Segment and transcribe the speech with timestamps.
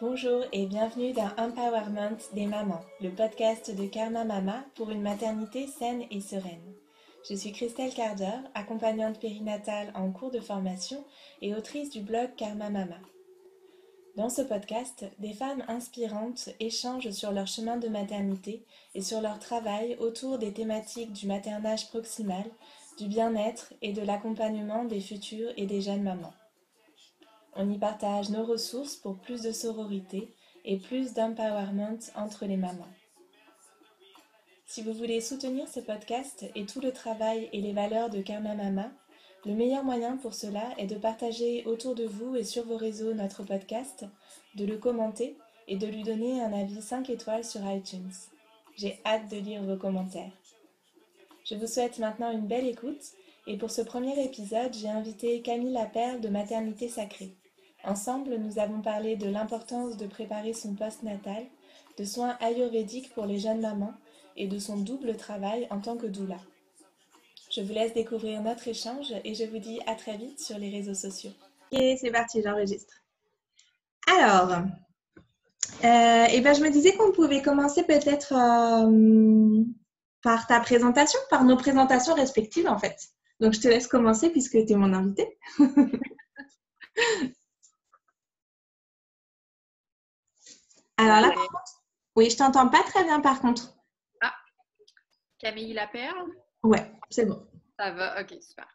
[0.00, 5.66] Bonjour et bienvenue dans Empowerment des mamans, le podcast de Karma Mama pour une maternité
[5.66, 6.72] saine et sereine.
[7.28, 11.04] Je suis Christelle Carder, accompagnante périnatale en cours de formation
[11.42, 12.96] et autrice du blog Karma Mama.
[14.16, 18.64] Dans ce podcast, des femmes inspirantes échangent sur leur chemin de maternité
[18.94, 22.44] et sur leur travail autour des thématiques du maternage proximal,
[22.96, 26.32] du bien-être et de l'accompagnement des futures et des jeunes mamans.
[27.56, 30.28] On y partage nos ressources pour plus de sororité
[30.64, 32.88] et plus d'empowerment entre les mamans.
[34.66, 38.54] Si vous voulez soutenir ce podcast et tout le travail et les valeurs de Karma
[38.54, 38.92] Mama,
[39.44, 43.14] le meilleur moyen pour cela est de partager autour de vous et sur vos réseaux
[43.14, 44.04] notre podcast,
[44.54, 48.12] de le commenter et de lui donner un avis 5 étoiles sur iTunes.
[48.76, 50.32] J'ai hâte de lire vos commentaires.
[51.44, 53.02] Je vous souhaite maintenant une belle écoute
[53.46, 57.34] et pour ce premier épisode, j'ai invité Camille Laperle de Maternité Sacrée.
[57.84, 61.44] Ensemble, nous avons parlé de l'importance de préparer son poste natal,
[61.98, 63.94] de soins ayurvédiques pour les jeunes mamans
[64.36, 66.38] et de son double travail en tant que doula.
[67.50, 70.70] Je vous laisse découvrir notre échange et je vous dis à très vite sur les
[70.70, 71.32] réseaux sociaux.
[71.72, 72.94] Et c'est parti, j'enregistre.
[74.06, 79.64] Alors, euh, eh ben, je me disais qu'on pouvait commencer peut-être euh,
[80.22, 82.96] par ta présentation, par nos présentations respectives en fait.
[83.40, 85.38] Donc, je te laisse commencer puisque tu es mon invité.
[91.00, 91.34] Alors là,
[92.14, 93.74] oui, je t'entends pas très bien par contre.
[94.20, 94.34] Ah,
[95.38, 96.30] Camille Laperle?
[96.62, 97.48] Ouais, c'est bon.
[97.78, 98.68] Ça va, ok, super.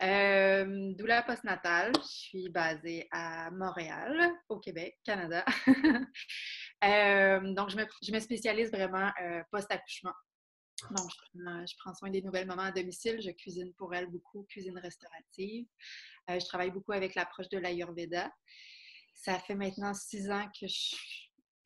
[0.00, 5.44] Euh, doula postnatale, je suis basée à Montréal, au Québec, Canada.
[6.84, 10.14] Euh, donc, je me, spécialise vraiment euh, post-accouchement.
[10.90, 13.22] Donc, je, prends soin des nouvelles mamans à domicile.
[13.22, 15.64] Je cuisine pour elles beaucoup, cuisine restaurative.
[16.28, 18.32] je travaille beaucoup avec l'approche de l'Ayurveda.
[19.14, 20.96] Ça fait maintenant six ans que je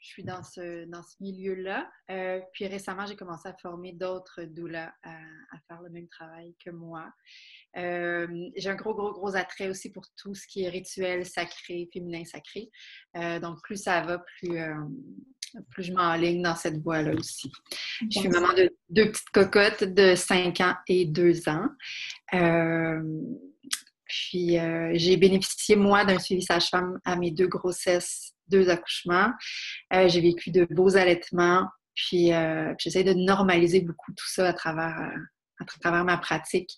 [0.07, 1.91] je suis dans ce, dans ce milieu-là.
[2.11, 5.19] Euh, puis récemment, j'ai commencé à former d'autres doulas à,
[5.67, 7.11] faire le même travail que moi.
[7.77, 11.89] Euh, j'ai un gros, gros, gros attrait aussi pour tout ce qui est rituel sacré,
[11.93, 12.71] féminin sacré.
[13.17, 14.61] Euh, donc, plus ça va, plus,
[15.71, 17.51] plus je m'enligne dans cette voie-là aussi.
[18.09, 21.69] Je suis maman de deux petites cocottes de 5 ans et 2 ans.
[24.07, 24.59] Puis,
[24.93, 29.33] j'ai bénéficié, moi, d'un suivi sage-femme à mes deux grossesses deux accouchements.
[29.93, 31.69] Euh, j'ai vécu de beaux allaitements.
[31.95, 35.19] Puis, euh, j'essaie de normaliser beaucoup tout ça à travers, euh,
[35.61, 36.71] à travers ma pratique,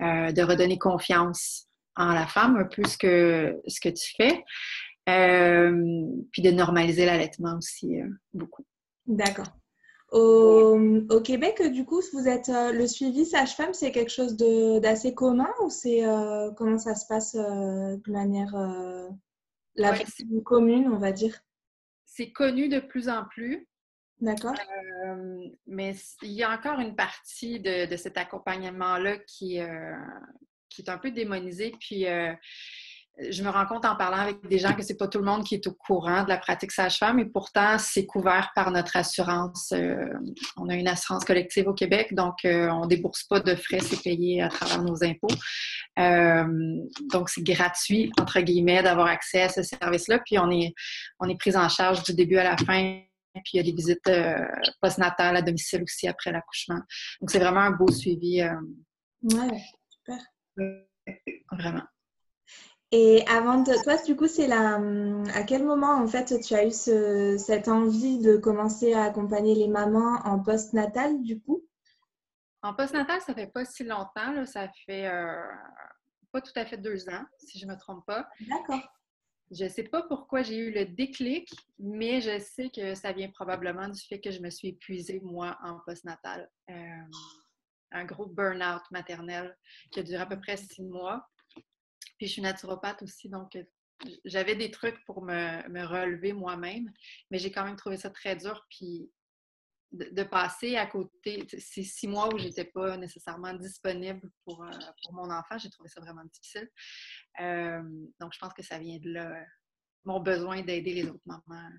[0.00, 1.66] de redonner confiance
[1.96, 4.44] en la femme, un peu ce que, ce que tu fais.
[6.32, 7.96] puis de normaliser l'allaitement aussi
[8.34, 8.66] beaucoup.
[9.06, 9.46] D'accord.
[10.10, 10.78] Au,
[11.10, 15.68] au, Québec, du coup, vous êtes le suivi sage-femme, c'est quelque chose d'assez commun ou
[15.68, 16.02] c'est
[16.56, 18.54] comment ça se passe de manière
[19.78, 19.96] la
[20.44, 21.38] commune, on va dire?
[22.04, 23.68] C'est connu de plus en plus.
[24.20, 24.54] D'accord.
[25.06, 29.96] Euh, mais il y a encore une partie de, cet accompagnement-là qui, euh,
[30.68, 31.72] qui est un peu démonisé.
[31.78, 32.32] Puis euh,
[33.30, 35.44] je me rends compte en parlant avec des gens que c'est pas tout le monde
[35.44, 39.72] qui est au courant de la pratique sage-femme, et pourtant c'est couvert par notre assurance.
[39.72, 39.96] Euh,
[40.56, 44.02] on a une assurance collective au Québec, donc euh, on débourse pas de frais, c'est
[44.02, 45.26] payé à travers nos impôts.
[45.98, 46.44] Euh,
[47.12, 50.72] donc c'est gratuit entre guillemets d'avoir accès à ce service-là, puis on est
[51.18, 53.00] on est pris en charge du début à la fin.
[53.44, 54.10] Puis il y a des visites
[54.80, 56.80] postnatales à domicile aussi après l'accouchement.
[57.20, 58.42] Donc c'est vraiment un beau suivi.
[59.22, 60.18] ouais, super.
[61.52, 61.84] Vraiment.
[62.90, 64.80] Et avant de toi, du coup, c'est là,
[65.34, 69.68] à quel moment en fait tu as eu cette envie de commencer à accompagner les
[69.68, 71.62] mamans en post-natal du coup?
[72.62, 75.36] En post-natal, ça fait pas si longtemps, ça fait euh,
[76.32, 78.26] pas tout à fait deux ans, si je me trompe pas.
[78.40, 78.80] D'accord.
[79.50, 83.30] Je ne sais pas pourquoi j'ai eu le déclic, mais je sais que ça vient
[83.30, 86.50] probablement du fait que je me suis épuisée, moi, en postnatal.
[86.70, 87.02] Euh,
[87.92, 89.56] un gros burn-out maternel
[89.90, 91.26] qui a duré à peu près six mois.
[92.18, 93.62] Puis je suis naturopathe aussi, donc euh,
[94.24, 96.92] j'avais des trucs pour me, relever moi-même,
[97.30, 98.66] mais j'ai quand même trouvé ça très dur.
[98.70, 99.10] Puis
[99.92, 104.70] de, passer à côté, ces six mois où j'étais pas nécessairement disponible pour, euh,
[105.02, 106.68] pour mon enfant, j'ai trouvé ça vraiment difficile.
[107.40, 107.82] Euh,
[108.20, 109.44] donc je pense que ça vient de là,
[110.04, 111.70] mon besoin d'aider les autres mamans.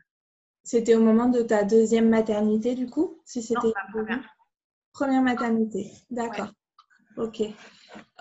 [0.64, 3.22] C'était au moment de ta deuxième maternité, du coup?
[3.26, 4.36] Si c'était première.
[4.92, 6.52] première maternité, d'accord.
[7.20, 7.42] Ok.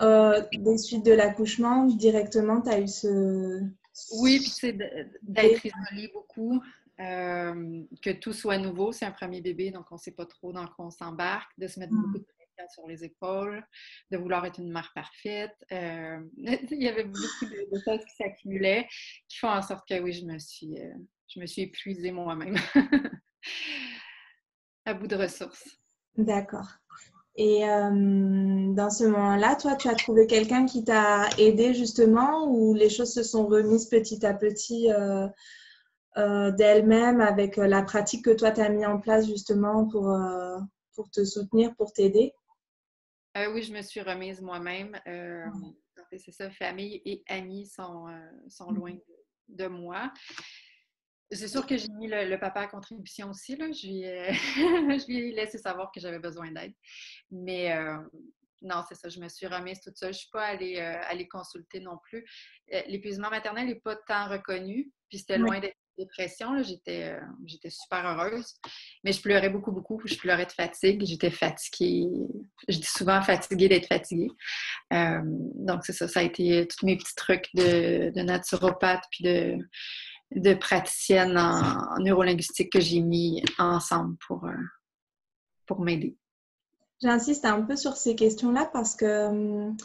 [0.01, 3.61] Euh, des suites de l'accouchement, directement, tu as eu ce...
[4.21, 6.61] Oui, puis c'est d'être isolé beaucoup,
[6.99, 8.91] euh, que tout soit nouveau.
[8.91, 11.67] C'est un premier bébé, donc on ne sait pas trop dans quoi on s'embarque, de
[11.67, 12.01] se mettre mm.
[12.01, 13.65] beaucoup de pression sur les épaules,
[14.11, 15.55] de vouloir être une mère parfaite.
[15.71, 18.85] Euh, il y avait beaucoup de, choses qui s'accumulaient,
[19.29, 20.77] qui font en sorte que oui, je me suis,
[21.27, 22.57] je me suis épuisée moi-même
[24.85, 25.77] à bout de ressources.
[26.17, 26.67] D'accord.
[27.41, 32.73] Et euh, dans ce moment-là, toi, tu as trouvé quelqu'un qui t'a aidé justement ou
[32.73, 35.25] les choses se sont remises petit à petit euh,
[36.17, 40.13] euh, d'elles-mêmes avec la pratique que toi, tu as mis en place justement pour,
[40.93, 42.33] pour te soutenir, pour t'aider?
[43.53, 44.99] oui, je me suis remise moi-même.
[46.17, 48.07] C'est ça, famille et amis sont,
[48.49, 48.97] sont loin
[49.47, 50.11] de moi.
[51.31, 53.55] C'est sûr que j'ai mis le, papa à contribution aussi.
[53.55, 53.71] Là.
[53.71, 54.01] Je, lui,
[54.99, 56.73] je lui ai laissé savoir que j'avais besoin d'aide.
[57.29, 57.97] Mais euh,
[58.63, 60.13] non, c'est ça, je me suis remise toute seule.
[60.13, 62.25] Je ne suis pas allée, euh, consulter non plus.
[62.73, 66.63] Euh, l'épuisement maternel n'est pas tant reconnu, puis c'était loin d'être une dépression.
[66.63, 67.15] J'étais,
[67.45, 68.55] j'étais super heureuse,
[69.03, 70.01] mais je pleurais beaucoup, beaucoup.
[70.05, 71.05] Je pleurais de fatigue.
[71.05, 72.07] J'étais fatiguée.
[72.67, 74.31] J'étais souvent fatiguée d'être fatiguée.
[74.91, 79.57] donc, c'est ça, ça a été tous mes petits trucs de, de naturopathe, puis de
[80.35, 84.53] de praticiennes en, neurolinguistique que j'ai mis ensemble pour, euh,
[85.65, 86.15] pour m'aider.
[87.01, 89.77] J'insiste un peu sur ces questions-là parce que hum,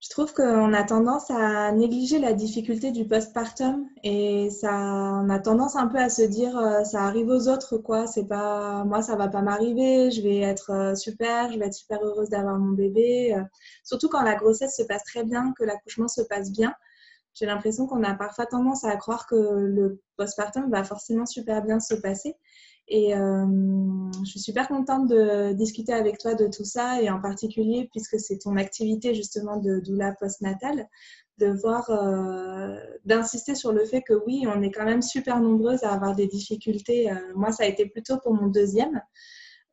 [0.00, 5.40] je trouve qu'on a tendance à négliger la difficulté du postpartum et ça, on a
[5.40, 8.06] tendance un peu à se dire euh, ça arrive aux autres quoi.
[8.06, 11.74] C'est pas moi ça va pas m'arriver, je vais être euh, super, je vais être
[11.74, 13.36] super heureuse d'avoir mon bébé.
[13.84, 16.72] surtout quand la grossesse se passe très bien, que l'accouchement se passe bien
[17.38, 21.80] j'ai l'impression qu'on a parfois tendance à croire que le postpartum va forcément super bien
[21.80, 22.34] se passer.
[22.90, 23.46] Et euh,
[24.24, 28.18] je suis super contente de discuter avec toi de tout ça et en particulier puisque
[28.18, 30.88] c'est ton activité justement de doula postnatale,
[31.36, 35.84] de voir, euh, d'insister sur le fait que oui, on est quand même super nombreuses
[35.84, 37.10] à avoir des difficultés.
[37.10, 39.02] Euh, moi, ça a été plutôt pour mon deuxième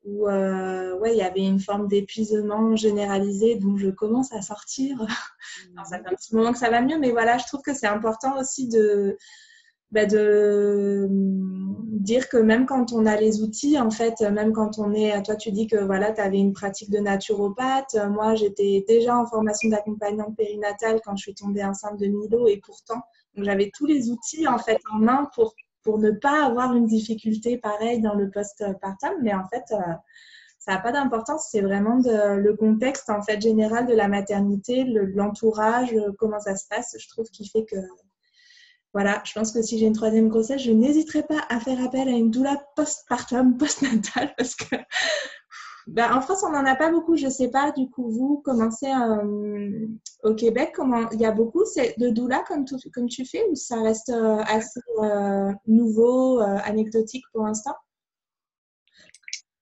[0.05, 4.97] où euh, ouais, il y avait une forme d'épuisement généralisé dont je commence à sortir.
[5.85, 7.87] ça fait un petit moment que ça va mieux, mais voilà, je trouve que c'est
[7.87, 9.17] important aussi de,
[9.91, 14.93] bah, de dire que même quand on a les outils, en fait, même quand on
[14.93, 19.17] est, toi tu dis que voilà, tu avais une pratique de naturopathe, moi j'étais déjà
[19.17, 23.01] en formation d'accompagnante périnatale quand je suis tombée enceinte de Milo et pourtant,
[23.37, 25.55] j'avais tous les outils en fait en main pour
[25.85, 29.13] pour ne pas avoir une difficulté pareille dans le post-partum.
[29.21, 29.93] Mais en fait, euh,
[30.59, 31.47] ça n'a pas d'importance.
[31.51, 36.97] C'est vraiment le contexte en fait général de la maternité, l'entourage, comment ça se passe.
[36.99, 37.77] Je trouve qu'il fait que
[38.95, 42.07] voilà, je pense que si j'ai une troisième grossesse, je n'hésiterai pas à faire appel
[42.07, 44.75] à une doula postpartum, postnatale, parce que
[45.87, 47.15] ben, en France, on n'en a pas beaucoup.
[47.15, 49.87] Je ne sais pas, du coup, vous, commencez euh,
[50.23, 53.81] au Québec, comment il y a beaucoup de doula comme, comme tu fais ou ça
[53.81, 57.75] reste euh, assez euh, nouveau, anecdotique pour l'instant?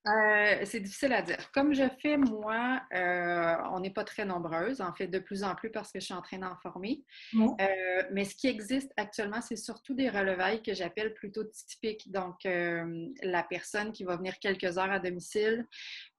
[0.06, 1.50] Euh, c'est difficile à dire.
[1.54, 5.56] Comme je fais, moi, euh, on n'est pas très nombreuses, en fait, de plus en
[5.56, 7.04] plus parce que je suis en train d'en former.
[7.36, 12.12] Euh, mais ce qui existe actuellement, c'est surtout des relevailles que j'appelle plutôt typiques.
[12.12, 15.66] Donc, la personne qui va venir quelques heures à domicile,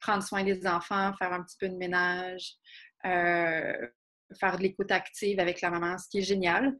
[0.01, 2.55] prendre soin des enfants, faire un petit peu de ménage,
[3.03, 6.75] faire de l'écoute active avec la maman, ce qui est génial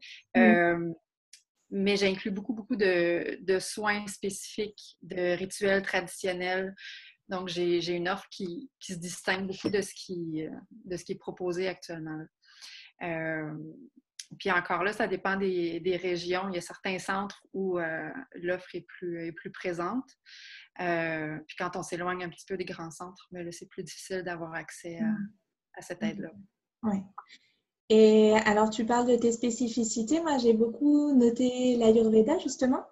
[1.75, 6.73] mais j'inclus beaucoup, beaucoup de, soins spécifiques, de rituels traditionnels.
[7.27, 10.45] Donc, j'ai une offre qui, se distingue beaucoup de ce qui,
[10.85, 12.23] de ce qui est proposé actuellement.
[13.03, 13.53] Euh,
[14.39, 16.47] puis encore là, ça dépend des, régions.
[16.47, 20.09] Il y a certains centres où euh, l'offre est plus, est plus présente.
[20.79, 24.23] Euh, puis quand on s'éloigne un petit peu des grands centres, mais c'est plus difficile
[24.23, 25.11] d'avoir accès à,
[25.77, 26.31] à cette aide-là.
[26.83, 26.99] Oui.
[27.89, 30.19] Et alors, tu parles de tes spécificités.
[30.21, 32.83] Moi, j'ai beaucoup noté l'Ayurveda, justement.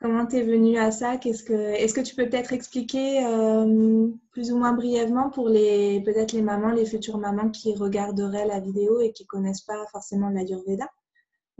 [0.00, 1.14] Comment tu es venue à ça?
[1.14, 6.32] Est-ce que, est que tu peux peut-être expliquer euh, plus ou moins brièvement pour peut-être
[6.32, 10.28] les mamans, les futures mamans qui regarderaient la vidéo et qui ne connaissent pas forcément
[10.28, 10.90] l'Ayurveda?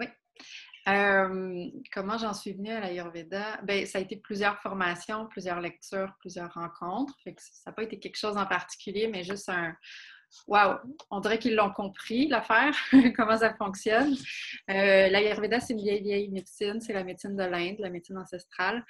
[0.00, 0.06] Oui.
[0.88, 3.60] Euh, comment j'en suis venue à l'Ayurveda?
[3.62, 7.14] Ben, ça a été plusieurs formations, plusieurs lectures, plusieurs rencontres.
[7.38, 9.72] ça n'a pas été quelque chose en particulier, mais juste un,
[10.46, 10.78] Wow!
[11.10, 12.74] On dirait qu'ils l'ont compris, l'affaire,
[13.16, 14.14] comment ça fonctionne.
[14.70, 16.80] Euh, L'Ayurveda, c'est une vieille, vieille médecine.
[16.80, 18.84] C'est la médecine de l'Inde, la médecine ancestrale.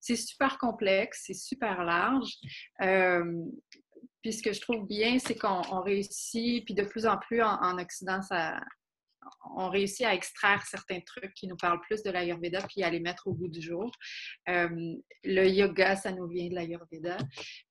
[0.00, 2.32] C'est super complexe, c'est super large.
[2.82, 3.44] Euh,
[4.22, 7.78] puis ce que je trouve bien, c'est qu'on réussit, puis de plus en plus en
[7.78, 8.60] Occident, ça,
[9.56, 13.00] on réussit à extraire certains trucs qui nous parlent plus de l'Ayurveda puis à les
[13.00, 13.90] mettre au bout du jour.
[14.48, 17.18] Euh, le yoga, ça nous vient de l'Ayurveda.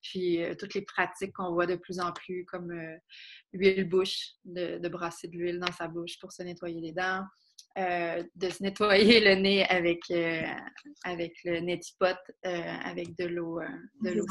[0.01, 2.97] Puis euh, toutes les pratiques qu'on voit de plus en plus, comme euh,
[3.53, 7.23] l'huile bouche, de, brasser de l'huile dans sa bouche pour se nettoyer les dents.
[7.75, 10.01] de se nettoyer le nez avec,
[11.03, 13.59] avec le neti-pot, avec de l'eau
[14.01, 14.25] de l'eau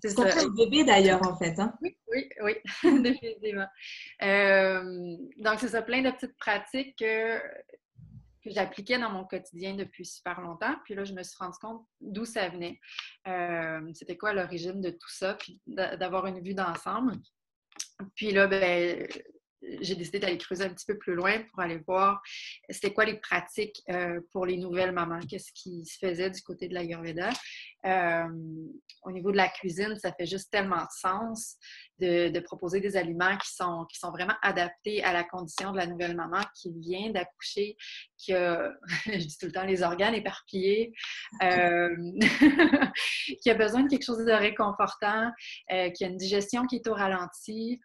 [0.00, 1.58] c'est ce qu'on fait au bébé d'ailleurs, en fait.
[1.58, 1.72] Hein?
[1.80, 2.54] Oui, oui, oui,
[3.02, 3.66] définitivement.
[4.22, 7.40] Euh, donc, c'est ça, plein de petites pratiques que
[8.46, 10.76] que j'appliquais dans mon quotidien depuis super longtemps.
[10.84, 12.78] Puis là, je me suis rendu compte d'où ça venait.
[13.26, 17.14] Euh, c'était quoi l'origine de tout ça, puis d'avoir une vue d'ensemble.
[18.14, 19.08] Puis là, ben,
[19.80, 22.22] j'ai décidé d'aller creuser un petit peu plus loin pour aller voir
[22.70, 26.68] c'était quoi les pratiques euh, pour les nouvelles mamans, qu'est-ce qui se faisait du côté
[26.68, 27.30] de l'Ayurveda.
[27.84, 28.26] Euh,
[29.02, 31.56] au niveau de la cuisine, ça fait juste tellement de sens
[32.00, 35.86] de, proposer des aliments qui sont, qui sont vraiment adaptés à la condition de la
[35.86, 37.76] nouvelle maman qui vient d'accoucher,
[38.18, 38.72] qui a,
[39.06, 40.92] je dis tout le temps, les organes éparpillés,
[41.42, 41.94] euh,
[43.42, 45.30] qui a besoin de quelque chose de réconfortant,
[45.68, 47.80] qui a une digestion qui est au ralenti.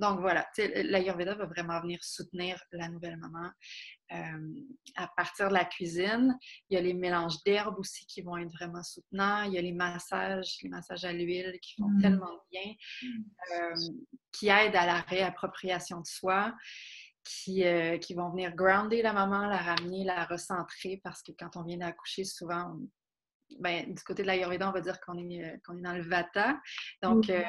[0.00, 3.50] Donc voilà, l'Ayurveda va vraiment venir soutenir la nouvelle maman
[4.12, 4.54] euh,
[4.96, 6.38] à partir de la cuisine.
[6.70, 9.42] Il y a les mélanges d'herbes aussi qui vont être vraiment soutenants.
[9.42, 12.00] Il y a les massages, les massages à l'huile qui font mmh.
[12.00, 13.06] tellement bien, mmh.
[13.52, 13.74] euh,
[14.32, 16.54] qui aident à la réappropriation de soi.
[17.22, 21.54] Qui, euh, qui, vont venir grounder la maman, la ramener, la recentrer, parce que quand
[21.54, 22.74] on vient d'accoucher, souvent,
[23.58, 26.58] ben, du côté de l'Ayurveda, on va dire qu'on est, euh, est dans le Vata.
[27.02, 27.42] Donc, euh,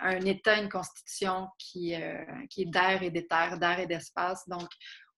[0.00, 4.48] un état, une constitution qui, euh, qui est d'air et d'éther, d'air et d'espace.
[4.48, 4.68] Donc,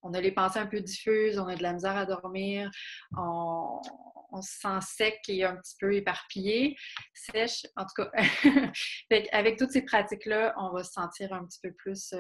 [0.03, 2.71] on a les pensées un peu diffuses, on a de la misère à dormir,
[3.17, 3.81] on,
[4.33, 6.77] on se sent sec et un petit peu éparpillé,
[7.13, 7.67] sèche.
[7.77, 8.11] En tout cas,
[9.33, 12.15] avec toutes ces pratiques-là, on va se sentir un petit peu plus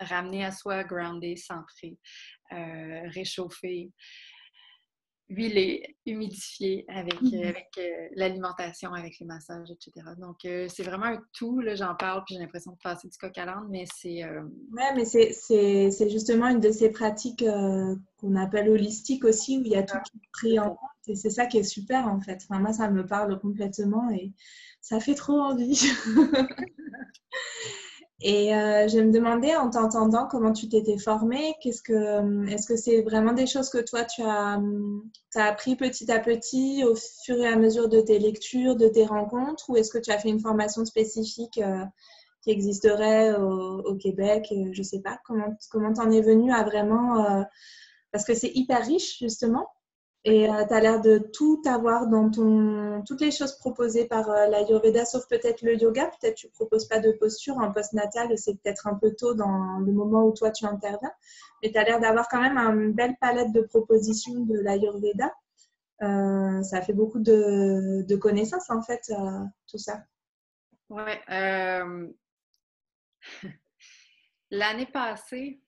[0.00, 1.98] ramené à soi, groundé, centré,
[2.50, 3.90] réchauffé
[5.28, 10.06] huilé, humidifié avec, euh, mmh avec euh, l'alimentation, avec les massages, etc.
[10.18, 11.62] Donc, euh, c'est vraiment un tout.
[11.74, 14.24] J'en parle, puis j'ai l'impression de passer du coq à l'âne, mais c'est...
[14.72, 17.44] Oui, mais c'est justement une de ces pratiques
[18.18, 19.98] qu'on appelle holistiques aussi, où il y a tout
[20.32, 20.90] pris en compte.
[21.08, 22.38] Et c'est ça qui est super, en fait.
[22.48, 24.32] Enfin, moi, ça me parle complètement et
[24.80, 25.88] ça fait trop envie.
[28.22, 31.54] Et euh, je me demandais en t'entendant comment tu t'étais formée?
[31.60, 34.58] Qu'est-ce que, euh, est-ce que c'est vraiment des choses que toi tu as,
[35.34, 39.04] as, appris petit à petit au fur et à mesure de tes lectures, de tes
[39.04, 41.84] rencontres, ou est-ce que tu as fait une formation spécifique euh,
[42.42, 44.46] qui existerait au, Québec?
[44.50, 45.18] Je ne sais pas.
[45.26, 47.44] Comment comment t'en es venue à vraiment
[48.12, 49.68] parce que c'est hyper riche justement.
[50.28, 53.00] Et euh, tu as l'air de tout avoir dans ton.
[53.06, 56.10] toutes les choses proposées par euh, l'Ayurveda, sauf peut-être le yoga.
[56.20, 59.78] Peut-être tu ne proposes pas de posture en post-natal, c'est peut-être un peu tôt dans
[59.78, 61.12] le moment où toi tu interviens.
[61.62, 65.32] Mais tu as l'air d'avoir quand même une belle palette de propositions de l'Ayurveda.
[66.02, 69.12] Euh, ça fait beaucoup de, de connaissances en fait,
[69.70, 70.02] tout ça.
[70.90, 71.20] Ouais.
[74.50, 75.60] L'année passée,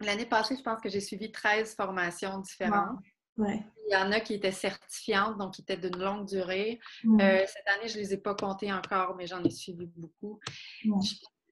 [0.00, 3.00] l'année passée, je pense que j'ai suivi 13 formations différentes.
[3.38, 6.80] Il y en a qui étaient certifiantes, donc qui étaient d'une longue durée.
[7.04, 10.40] Euh, cette année, je ne les ai pas comptées encore, mais j'en ai suivi beaucoup.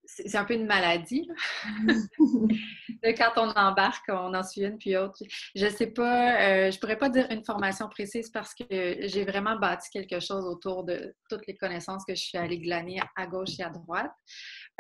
[0.07, 1.29] C'est un peu une maladie.
[3.03, 5.23] Quand on embarque, on en suit une puis autre.
[5.55, 8.65] Je ne sais pas, euh, je ne pourrais pas dire une formation précise parce que
[8.69, 13.01] j'ai vraiment bâti quelque chose autour de toutes les connaissances que je suis allée glaner
[13.17, 14.13] à gauche et à droite.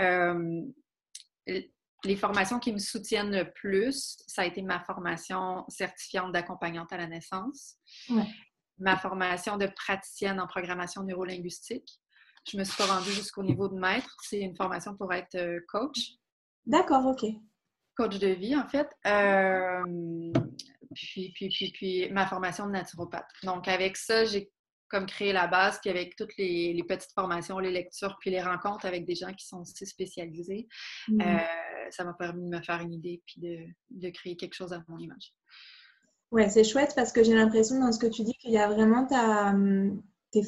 [0.01, 0.63] Euh,
[2.05, 6.97] les formations qui me soutiennent le plus, ça a été ma formation certifiante d'accompagnante à
[6.97, 7.77] la naissance,
[8.79, 12.01] ma formation de praticienne en programmation neurolinguistique.
[12.51, 14.15] Je me suis pas rendue jusqu'au niveau de maître.
[14.23, 16.13] C'est une formation pour être euh, coach.
[16.67, 17.25] D'accord, OK.
[17.97, 18.89] Coach de vie, en fait.
[19.07, 20.33] Euh,
[20.95, 23.31] puis, puis, puis, puis, ma formation de naturopathe.
[23.45, 24.51] Donc, avec ça, j'ai
[24.89, 28.87] comme créer la base, puis avec toutes les, petites formations, les lectures, puis les rencontres
[28.87, 30.69] avec des gens qui sont aussi spécialisés,
[31.09, 31.21] mmh.
[31.21, 33.41] euh, ça m'a permis de me faire une idée, puis
[33.91, 35.33] de, créer quelque chose à mon image.
[36.31, 38.69] Ouais, c'est chouette parce que j'ai l'impression dans ce que tu dis qu'il y a
[38.69, 40.43] vraiment ta, hum, tes,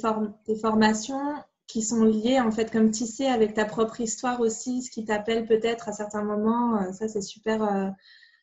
[0.44, 1.34] tes, formations
[1.66, 5.46] qui sont liées, en fait, comme tissées avec ta propre histoire aussi, ce qui t'appelle
[5.46, 6.80] peut-être à certains moments.
[6.80, 7.62] Euh, ça, c'est super.
[7.62, 7.88] Euh,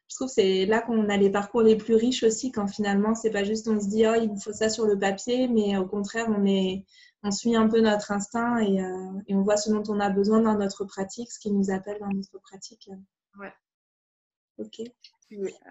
[0.10, 3.16] je trouve que c'est là qu'on a les parcours les plus riches aussi, quand finalement,
[3.16, 5.88] c'est pas juste on se dit, oh, il faut ça sur le papier, mais au
[5.88, 6.86] contraire, on, est,
[7.24, 10.10] on suit un peu notre instinct et, euh, et, on voit ce dont on a
[10.10, 12.90] besoin dans notre pratique, ce qui nous appelle dans notre pratique.
[13.40, 13.54] Ouais.
[14.60, 14.82] OK.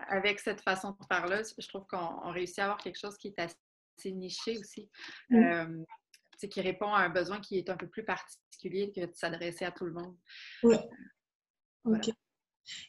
[0.08, 3.38] avec cette façon de faire-là, je trouve qu'on réussit à avoir quelque chose qui est
[3.38, 4.90] assez niché aussi.
[5.30, 5.44] c'est mmh.
[5.44, 9.64] euh, qui répond à un besoin qui est un peu plus particulier que de s'adresser
[9.64, 10.16] à tout le monde.
[10.64, 10.76] Oui.
[11.84, 12.10] OK.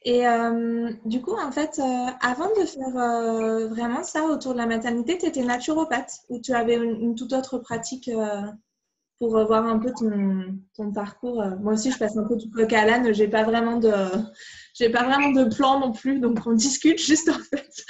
[0.03, 4.58] Et euh, du coup, en fait, euh, avant de faire euh, vraiment ça autour de
[4.58, 8.10] la maternité, tu étais naturopathe ou tu avais une, toute autre pratique
[9.20, 12.86] pour voir un peu ton, parcours Moi aussi, je passe un peu du coq à
[12.86, 13.13] l'âne.
[13.13, 13.94] J'ai pas vraiment de,
[14.74, 17.86] j'ai pas vraiment de plan non plus, donc on discute juste en fait.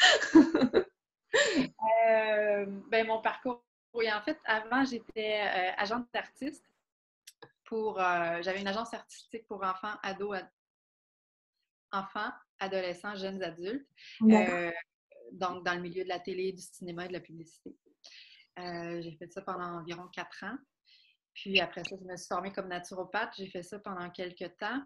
[2.92, 3.64] ben, mon parcours,
[3.94, 5.42] oui, en fait, avant, j'étais
[5.78, 6.64] agente d'artiste
[7.66, 10.38] pour, j'avais une agence artistique pour enfants, ados,
[11.94, 13.88] enfants, adolescents, jeunes adultes.
[15.32, 17.76] donc, dans le milieu de la télé, du cinéma et de la publicité.
[18.58, 20.58] j'ai fait ça pendant environ quatre ans.
[21.34, 23.34] Puis après ça, je me suis formée comme naturopathe.
[23.38, 24.82] J'ai fait ça pendant quelques temps.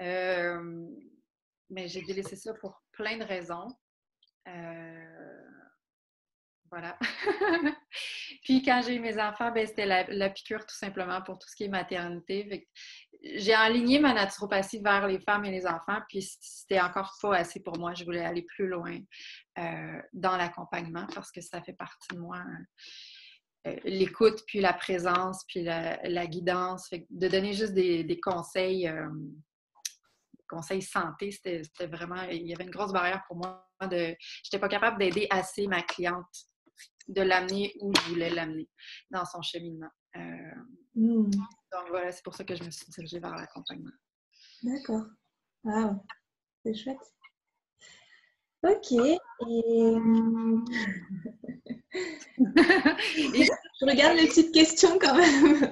[0.00, 3.68] mais j'ai délaissé ça pour plein de raisons.
[6.70, 6.98] voilà.
[8.42, 11.56] Puis quand j'ai eu mes enfants, ben, c'était la, piqûre tout simplement pour tout ce
[11.56, 12.68] qui est maternité.
[13.22, 17.62] J'ai aligné ma naturopathie vers les femmes et les enfants, puis c'était encore pas assez
[17.62, 17.94] pour moi.
[17.94, 18.98] Je voulais aller plus loin
[20.12, 22.42] dans l'accompagnement parce que ça fait partie de moi.
[23.66, 26.90] Euh, l'écoute, puis la présence, puis la, guidance.
[26.90, 29.08] de donner juste des, conseils, euh,
[30.48, 33.66] conseils santé, c'était vraiment, il y avait une grosse barrière pour moi.
[33.82, 36.26] De, n'étais pas capable d'aider assez ma cliente,
[37.08, 38.68] de l'amener où je voulais l'amener
[39.10, 39.90] dans son cheminement.
[40.16, 40.54] Euh,
[40.94, 41.30] hmm.
[41.30, 43.90] Donc voilà, c'est pour ça que je me suis dirigée vers l'accompagnement.
[44.62, 45.04] D'accord.
[45.64, 45.96] Wow,
[46.64, 47.14] c'est chouette.
[48.62, 48.92] Ok.
[48.92, 49.16] Et...
[53.80, 55.70] Je regarde les petites questions quand même.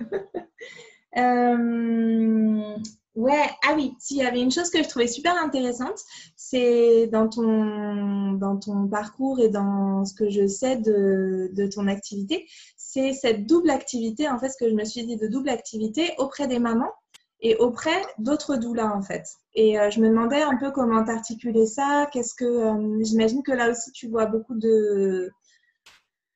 [1.17, 2.77] euh...
[3.15, 5.99] Ouais, ah oui, s'il y avait une chose que je trouvais super intéressante,
[6.35, 11.89] c'est dans ton, dans ton parcours et dans ce que je sais de, de ton
[11.89, 12.49] activité,
[12.93, 16.13] c'est cette double activité, en fait, ce que je me suis dit de double activité
[16.19, 16.93] auprès des mamans
[17.41, 19.25] et auprès d'autres doulas en fait.
[19.55, 22.07] Et euh, je me demandais un peu comment t'articuler ça.
[22.13, 25.31] Qu'est-ce que euh, j'imagine que là aussi tu vois beaucoup de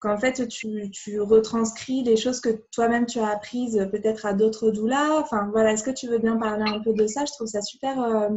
[0.00, 4.70] qu'en fait tu, tu, retranscris les choses que toi-même tu as apprises peut-être à d'autres
[4.70, 5.20] doulas.
[5.20, 7.24] Enfin voilà, est-ce que tu veux bien parler un peu de ça?
[7.26, 8.30] Je trouve ça super euh,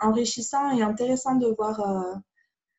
[0.00, 1.80] enrichissant et intéressant de voir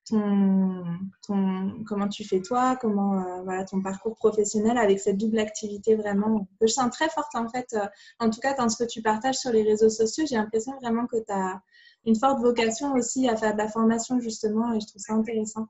[0.09, 6.47] comment tu fais toi, comment euh, voilà, ton parcours professionnel avec cette double activité vraiment
[6.59, 7.73] que je sens très forte en fait.
[7.73, 7.85] Euh,
[8.19, 11.07] en tout cas, dans ce que tu partages sur les réseaux sociaux, j'ai l'impression vraiment
[11.07, 11.61] que tu as
[12.05, 15.67] une forte vocation aussi à faire de la formation justement et je trouve ça intéressant.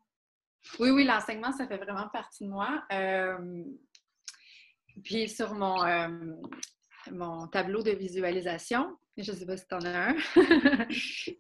[0.79, 2.83] Oui, oui, l'enseignement, ça fait vraiment partie de moi.
[2.91, 3.63] Euh,
[5.03, 5.77] puis sur mon,
[7.11, 10.15] mon tableau de visualisation, je ne sais pas si tu en as un.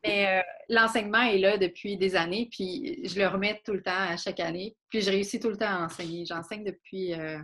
[0.03, 3.91] Mais euh, l'enseignement est là depuis des années, puis je le remets tout le temps
[3.91, 4.77] à chaque année.
[4.89, 6.25] Puis je réussis tout le temps à enseigner.
[6.25, 7.13] J'enseigne depuis.
[7.13, 7.39] Euh,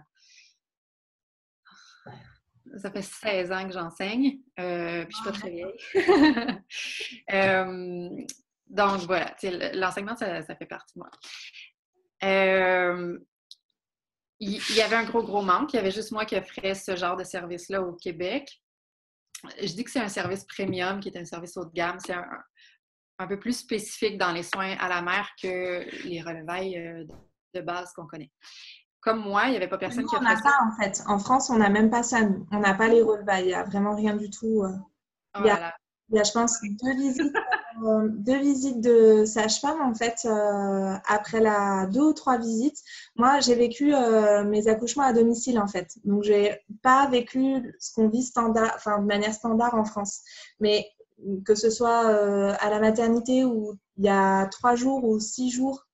[2.78, 5.76] ça fait 16 ans que j'enseigne, euh, puis je ne suis pas très vieille.
[8.68, 9.36] donc voilà,
[9.74, 11.10] l'enseignement, ça, fait partie de moi.
[14.42, 15.74] Il y avait un gros, gros manque.
[15.74, 18.62] Il y avait juste moi qui offrais ce genre de service-là au Québec
[19.60, 21.98] je dis que c'est un service premium qui est un service haut de gamme.
[22.00, 27.06] C'est un, peu plus spécifique dans les soins à la mère que les relevailles euh,
[27.54, 28.32] de base qu'on connaît.
[29.00, 30.58] Comme moi, il n'y avait pas personne qui a fait ça.
[30.64, 31.04] en fait.
[31.08, 32.20] En France, on n'a même pas ça.
[32.52, 33.44] On n'a pas les relevailles.
[33.44, 34.64] Il n'y a vraiment rien du tout.
[34.64, 34.76] Euh.
[35.36, 35.76] Voilà.
[36.10, 37.34] Il y a, je pense, deux visites,
[37.84, 42.78] euh, deux visites de sage-femme, en fait, euh, après la deux ou trois visites.
[43.16, 45.98] Moi, j'ai vécu euh, mes accouchements à domicile, en fait.
[46.04, 50.22] Donc, j'ai pas vécu ce qu'on vit standard, enfin, de manière standard en France.
[50.60, 50.88] Mais
[51.46, 52.08] que ce soit
[52.56, 55.88] à la maternité où il y a trois jours ou six jours,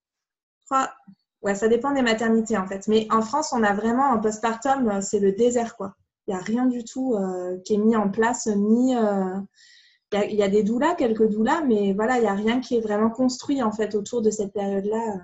[1.42, 2.88] ouais, ça dépend des maternités, en fait.
[2.88, 5.96] Mais en France, on a vraiment un postpartum, c'est le désert, quoi.
[6.28, 7.18] Il n'y a rien du tout
[7.66, 8.96] qui est mis en place, ni
[10.14, 12.82] il y, a des doulas, quelques doulas, mais voilà, il n'y a rien qui est
[12.82, 15.22] vraiment construit en fait autour de cette période-là.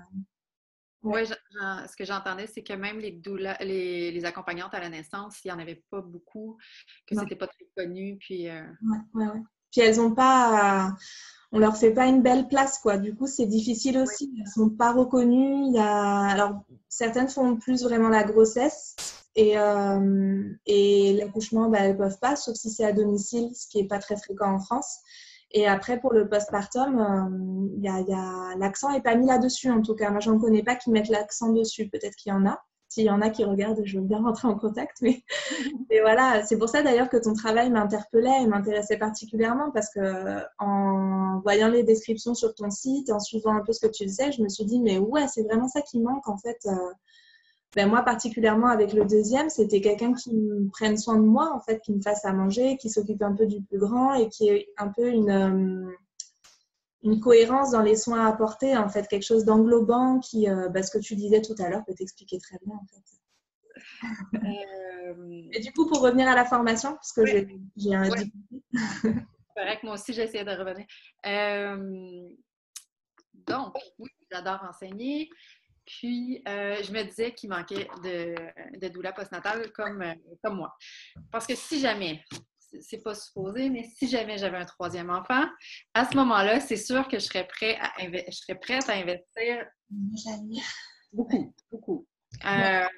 [1.02, 5.48] Oui, ce que j'entendais, c'est que même les, doulas, les, accompagnantes à la naissance, il
[5.48, 6.58] n'y en avait pas beaucoup,
[7.06, 8.16] que c'était pas très connu.
[8.18, 8.62] Puis, euh...
[9.14, 10.94] ouais, ouais, puis elles n'ont pas.
[11.52, 12.98] On leur fait pas une belle place, quoi.
[12.98, 14.34] Du coup, c'est difficile aussi.
[14.40, 15.66] Elles sont pas reconnues.
[15.66, 16.22] Il y a...
[16.22, 18.96] Alors, certaines font plus vraiment la grossesse
[19.36, 23.66] et, euh, et l'accouchement, bah, elles ne peuvent pas, sauf si c'est à domicile, ce
[23.66, 24.98] qui n'est pas très fréquent en France.
[25.50, 29.94] Et après, pour le postpartum, euh, y a, l'accent n'est pas mis là-dessus, en tout
[29.94, 30.10] cas.
[30.10, 31.88] Moi, je n'en connais pas qui mettent l'accent dessus.
[31.88, 32.60] Peut-être qu'il y en a.
[32.88, 34.98] S'il y en a qui regardent, je veux bien rentrer en contact.
[35.02, 35.22] Mais,
[35.90, 40.42] mais voilà, c'est pour ça d'ailleurs que ton travail m'interpellait et m'intéressait particulièrement parce que
[40.58, 44.30] en voyant les descriptions sur ton site, en suivant un peu ce que tu faisais,
[44.32, 46.58] je me suis dit, mais ouais, c'est vraiment ça qui manque en fait.
[46.66, 46.92] Euh,
[47.76, 51.60] ben moi particulièrement avec le deuxième, c'était quelqu'un qui me prenne soin de moi, en
[51.60, 54.48] fait, qui me fasse à manger, qui s'occupe un peu du plus grand et qui
[54.48, 55.92] ait un peu une, euh,
[57.02, 60.90] une cohérence dans les soins apportés, en fait, quelque chose d'englobant qui, euh, ben, ce
[60.90, 63.02] que tu disais tout à l'heure, peut t'expliquer très bien, en fait.
[64.34, 67.48] Euh, et du coup, pour revenir à la formation, parce que j'ai
[67.94, 68.30] un ouais.
[69.56, 70.86] C'est que moi aussi, essayé de revenir.
[73.46, 75.28] donc, oui, j'adore enseigner.
[75.86, 78.34] Puis, euh, je me disais qu'il manquait de,
[78.78, 80.76] de doula postnatale comme, euh, comme moi.
[81.30, 82.24] Parce que si jamais,
[82.80, 85.46] c'est pas supposé, mais si jamais j'avais un troisième enfant,
[85.94, 89.64] à ce moment-là, c'est sûr que je serais, prêt à je serais prête à investir
[91.12, 92.06] beaucoup, beaucoup.
[92.44, 92.88] Euh,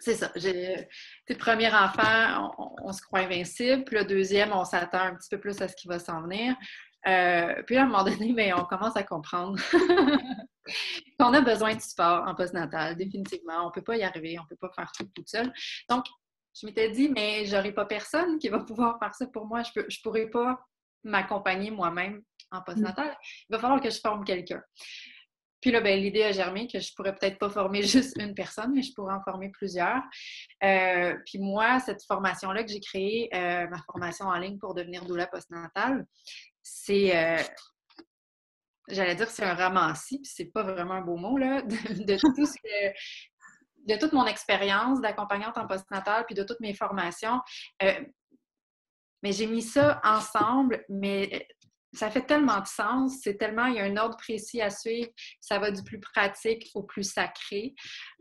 [0.00, 0.32] c'est ça.
[0.36, 3.84] Le premier enfant, on, se croit invincible.
[3.84, 6.56] Puis le deuxième, on s'attend un petit peu plus à ce qui va s'en venir.
[7.06, 9.58] Euh, puis à un moment donné, mais on commence à comprendre
[11.18, 13.64] qu'on a besoin de support en postnatal, définitivement.
[13.64, 15.52] On ne peut pas y arriver, on ne peut pas faire tout toute seule.
[15.88, 16.04] Donc,
[16.60, 19.62] je m'étais dit, mais j'aurai pas personne qui va pouvoir faire ça pour moi.
[19.62, 20.60] Je ne pourrai pas
[21.04, 23.16] m'accompagner moi-même en postnatal.
[23.48, 24.62] Il va falloir que je forme quelqu'un.
[25.60, 28.72] Puis là, ben, l'idée a germé que je pourrais peut-être pas former juste une personne,
[28.74, 30.02] mais je pourrais en former plusieurs.
[30.62, 35.04] Euh, puis moi, cette formation-là que j'ai créée, euh, ma formation en ligne pour devenir
[35.04, 36.06] doula postnatale,
[36.62, 37.42] c'est, euh,
[38.90, 42.46] j'allais dire, c'est un ramassis, puis c'est pas vraiment un beau mot, là, de, tout
[42.46, 42.58] ce
[43.86, 47.40] de toute mon expérience d'accompagnante en postnatal, puis de toutes mes formations.
[47.80, 51.46] mais j'ai mis ça ensemble, mais
[51.94, 55.08] ça fait tellement de sens, c'est tellement, il y a un ordre précis à suivre,
[55.40, 57.74] ça va du plus pratique au plus sacré.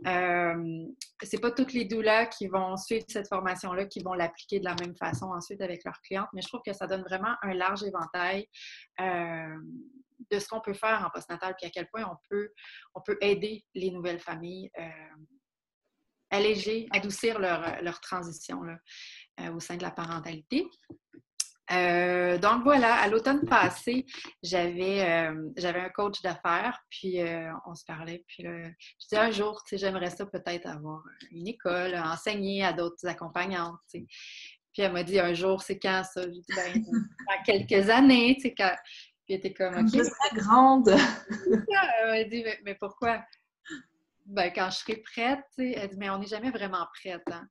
[0.05, 0.85] Euh,
[1.21, 4.75] c'est pas toutes les doulas qui vont suivre cette formation-là qui vont l'appliquer de la
[4.75, 7.83] même façon ensuite avec leurs clientes, mais je trouve que ça donne vraiment un large
[7.83, 8.47] éventail
[9.01, 9.57] euh,
[10.31, 12.51] de ce qu'on peut faire en postnatal, puis à quel point on peut,
[12.95, 14.89] on peut aider les nouvelles familles, euh,
[16.29, 18.77] alléger, adoucir leur, leur transition là,
[19.39, 20.67] euh, au sein de la parentalité.
[21.69, 24.05] Euh, donc voilà, à l'automne passé,
[24.41, 29.31] j'avais euh, j'avais un coach d'affaires, puis euh, on se parlait, puis je disais un
[29.31, 33.81] jour, tu j'aimerais ça peut-être avoir une école, enseigner à d'autres accompagnantes.
[33.91, 34.07] Puis
[34.77, 36.21] elle m'a dit un jour, c'est quand ça?
[36.21, 38.75] J'ai dit, ben, dans quelques années, tu sais, quand...
[39.27, 39.89] Puis elle était comme, OK.
[39.93, 40.87] Je serai grande.
[40.89, 43.23] elle m'a dit, mais, pourquoi?
[44.25, 47.47] Ben, quand je serai prête, elle dit, mais on n'est jamais vraiment prête, hein?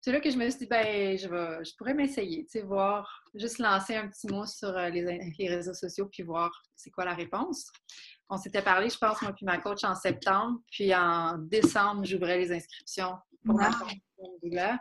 [0.00, 2.62] c'est là que je me suis dit, ben, je, vais, je pourrais m'essayer, tu sais,
[2.62, 7.04] voir, juste lancer un petit mot sur euh, les, réseaux sociaux, puis voir c'est quoi
[7.04, 7.70] la réponse.
[8.30, 12.38] On s'était parlé, je pense, moi puis ma coach en septembre, puis en décembre, j'ouvrais
[12.38, 14.00] les inscriptions pour ma formation
[14.42, 14.78] de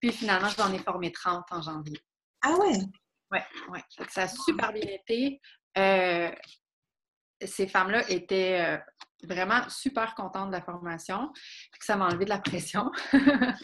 [0.00, 1.98] Puis finalement, je j'en ai formé 30 en janvier.
[2.42, 2.78] Ah ouais?
[3.32, 3.38] Oui,
[3.70, 3.82] ouais.
[4.08, 5.40] Ça a super bien été.
[5.78, 6.30] Euh,
[7.42, 8.78] ces femmes-là étaient euh,
[9.22, 11.32] vraiment super contente de la formation,
[11.78, 12.90] que ça m'a enlevé de la pression.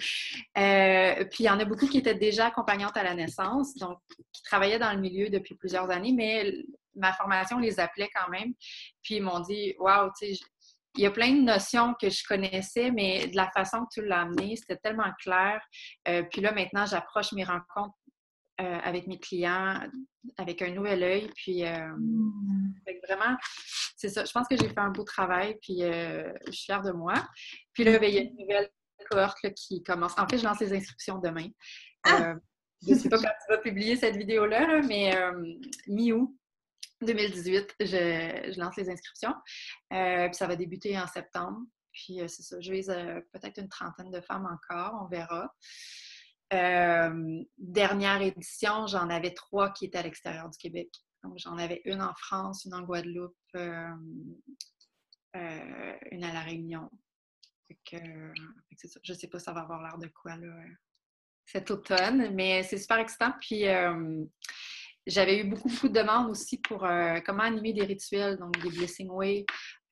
[0.59, 3.99] Euh, puis il y en a beaucoup qui étaient déjà accompagnantes à la naissance, donc
[4.33, 6.51] qui travaillaient dans le milieu depuis plusieurs années, mais
[6.95, 8.55] ma formation les appelait quand même.
[9.03, 10.41] Puis ils m'ont dit Waouh, tu sais,
[10.97, 14.07] il y a plein de notions que je connaissais, mais de la façon que tu
[14.07, 15.61] l'as amené, c'était tellement clair.
[16.09, 17.95] Euh, puis là, maintenant, j'approche mes rencontres
[18.61, 19.81] euh, avec mes clients
[20.39, 21.31] avec un nouvel œil.
[21.37, 22.75] Puis mmh.
[23.07, 23.37] vraiment,
[23.97, 24.25] c'est ça.
[24.25, 27.15] Je pense que j'ai fait un beau travail, puis euh, je suis fière de moi.
[27.73, 28.71] Puis là, ben, il y a une nouvelle
[29.11, 30.13] cohorte qui commence.
[30.19, 31.49] En fait, je lance les inscriptions demain.
[32.05, 32.31] Ah!
[32.31, 32.35] Euh,
[32.87, 35.33] je ne sais pas quand tu vas publier cette vidéo-là, mais euh,
[35.87, 36.37] mi-août
[37.01, 39.35] 2018, je, lance les inscriptions.
[39.91, 41.61] puis ça va débuter en septembre.
[41.93, 42.95] Puis c'est ça, je vise
[43.33, 45.51] peut-être une trentaine de femmes encore, on verra.
[46.51, 50.91] Dernière édition, j'en avais trois qui étaient à l'extérieur du Québec
[51.37, 53.95] j'en avais une en France, une en Guadeloupe, euh,
[55.35, 56.91] une à La Réunion.
[57.83, 60.33] je ne sais pas ça va avoir l'air de quoi
[61.45, 63.33] cet automne, mais c'est super excitant.
[63.41, 63.65] Puis
[65.07, 66.87] j'avais eu beaucoup, beaucoup de demandes aussi pour
[67.25, 69.47] comment animer des rituels, donc des blessing way,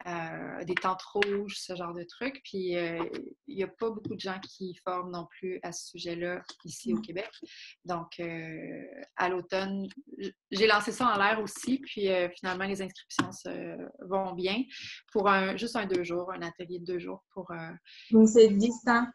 [0.06, 2.42] euh, des tentes rouges, ce genre de trucs.
[2.44, 3.02] Puis euh,
[3.46, 6.92] il n'y a pas beaucoup de gens qui forment non plus à ce sujet-là ici
[6.92, 7.30] au Québec.
[7.86, 8.82] Donc euh,
[9.16, 9.88] à l'automne,
[10.50, 11.78] j'ai lancé ça en l'air aussi.
[11.78, 13.30] Puis finalement, les inscriptions
[14.06, 14.62] vont bien
[15.10, 17.50] pour un, juste un deux jours, un atelier de deux jours pour.
[18.10, 19.10] Donc c'est distinct.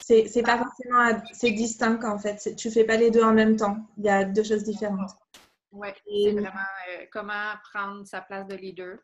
[0.00, 2.54] C'est pas forcément c'est distinct en fait.
[2.56, 3.76] Tu fais pas les deux en même temps.
[3.96, 5.12] Il y a deux choses différentes.
[5.72, 6.60] Oui, c'est vraiment
[7.10, 8.98] comment prendre sa place de leader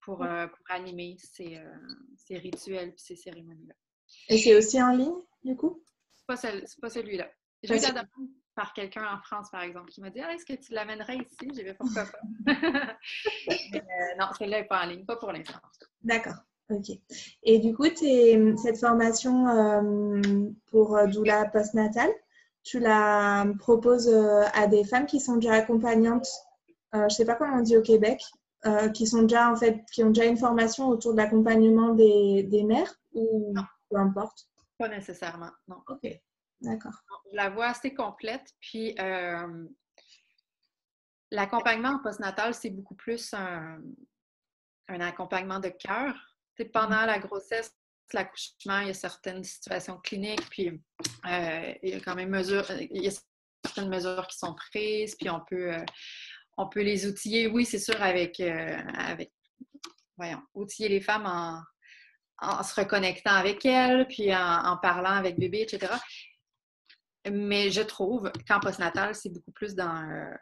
[0.00, 1.74] pour, euh, pour animer ces, euh,
[2.16, 3.74] ces rituels et ces cérémonies-là.
[4.28, 5.82] Et c'est aussi en ligne, du coup?
[6.36, 7.28] C'est pas, celui-là.
[7.62, 10.44] J'ai eu la demande par quelqu'un en France, par exemple, qui m'a dit ah, Est-ce
[10.44, 11.50] que tu l'amènerais ici?
[11.54, 12.18] J'ai dit Pourquoi pas?
[13.74, 15.58] Euh, Non, celle-là n'est pas en ligne, pas pour l'instant.
[16.02, 16.36] D'accord.
[16.72, 16.98] OK.
[17.42, 19.46] Et du coup, cette formation
[20.70, 22.10] pour doula postnatal,
[22.62, 24.08] tu la proposes
[24.54, 26.28] à des femmes qui sont déjà accompagnantes,
[26.92, 28.22] je ne sais pas comment on dit au Québec,
[28.64, 32.44] euh, qui sont déjà en fait qui ont déjà une formation autour de l'accompagnement des,
[32.44, 33.52] des, mères ou
[33.90, 34.46] peu importe?
[34.78, 35.82] Pas nécessairement, non.
[35.88, 36.06] Ok,
[36.60, 36.92] d'accord.
[37.32, 38.54] Je la vois assez complète.
[38.60, 39.66] Puis euh,
[41.32, 43.80] l'accompagnement en postnatal, c'est beaucoup plus un,
[44.86, 46.14] un accompagnement de cœur.
[46.72, 47.72] Pendant la grossesse,
[48.12, 52.34] l'accouchement, il y a certaines situations cliniques, puis euh, il y a quand même
[52.90, 53.12] il y a
[53.64, 55.84] certaines mesures qui sont prises, puis on peut, euh,
[56.56, 58.76] on peut les outiller, oui, c'est sûr, avec, euh,
[60.16, 61.62] voyons, outiller les femmes en,
[62.42, 65.92] en se reconnectant avec elles, puis en, parlant avec bébé, etc.
[67.30, 70.36] Mais je trouve qu'en postnatal, c'est beaucoup plus dans,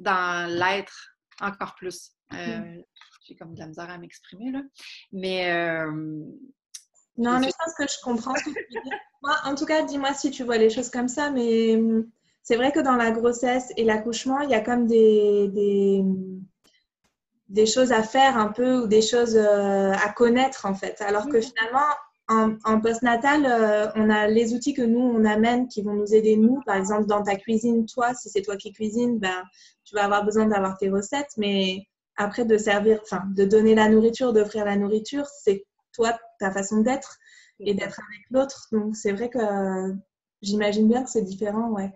[0.00, 2.12] dans l'être encore plus.
[2.30, 2.82] Mm.
[3.26, 4.62] J'ai comme de la misère à m'exprimer, là.
[5.12, 5.84] Mais
[7.16, 8.98] non, mais je pense que je comprends ce que tu dire.
[9.22, 12.06] Moi, en tout cas, dis-moi si tu vois les choses comme ça, mais hum,
[12.42, 16.02] c'est vrai que dans la grossesse et l'accouchement, il y a comme des, des,
[17.48, 21.00] des, choses à faire un peu ou des choses euh, à connaître en fait.
[21.00, 21.88] Alors que finalement,
[22.28, 26.14] en, en postnatal, euh, on a les outils que nous, on amène qui vont nous
[26.14, 26.60] aider, nous.
[26.64, 29.42] Par exemple, dans ta cuisine, toi, si c'est toi qui cuisines, ben,
[29.84, 33.88] tu vas avoir besoin d'avoir tes recettes, mais après de servir, enfin, de donner la
[33.88, 37.18] nourriture, d'offrir la nourriture, c'est toi, ta façon d'être
[37.60, 38.68] et d'être avec l'autre.
[38.72, 39.94] Donc, c'est vrai que
[40.40, 41.92] j'imagine bien que c'est différent, ouais.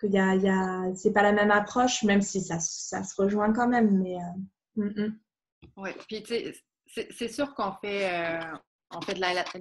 [0.00, 0.94] Qu'il y a, y a...
[0.94, 4.00] c'est pas la même approche, même si ça, ça se rejoint quand même.
[4.00, 5.18] Mais, euh, mm, mm.
[5.78, 6.54] Oui, puis tu sais,
[7.10, 8.56] c'est sûr qu'on fait, euh,
[8.90, 9.20] on fait de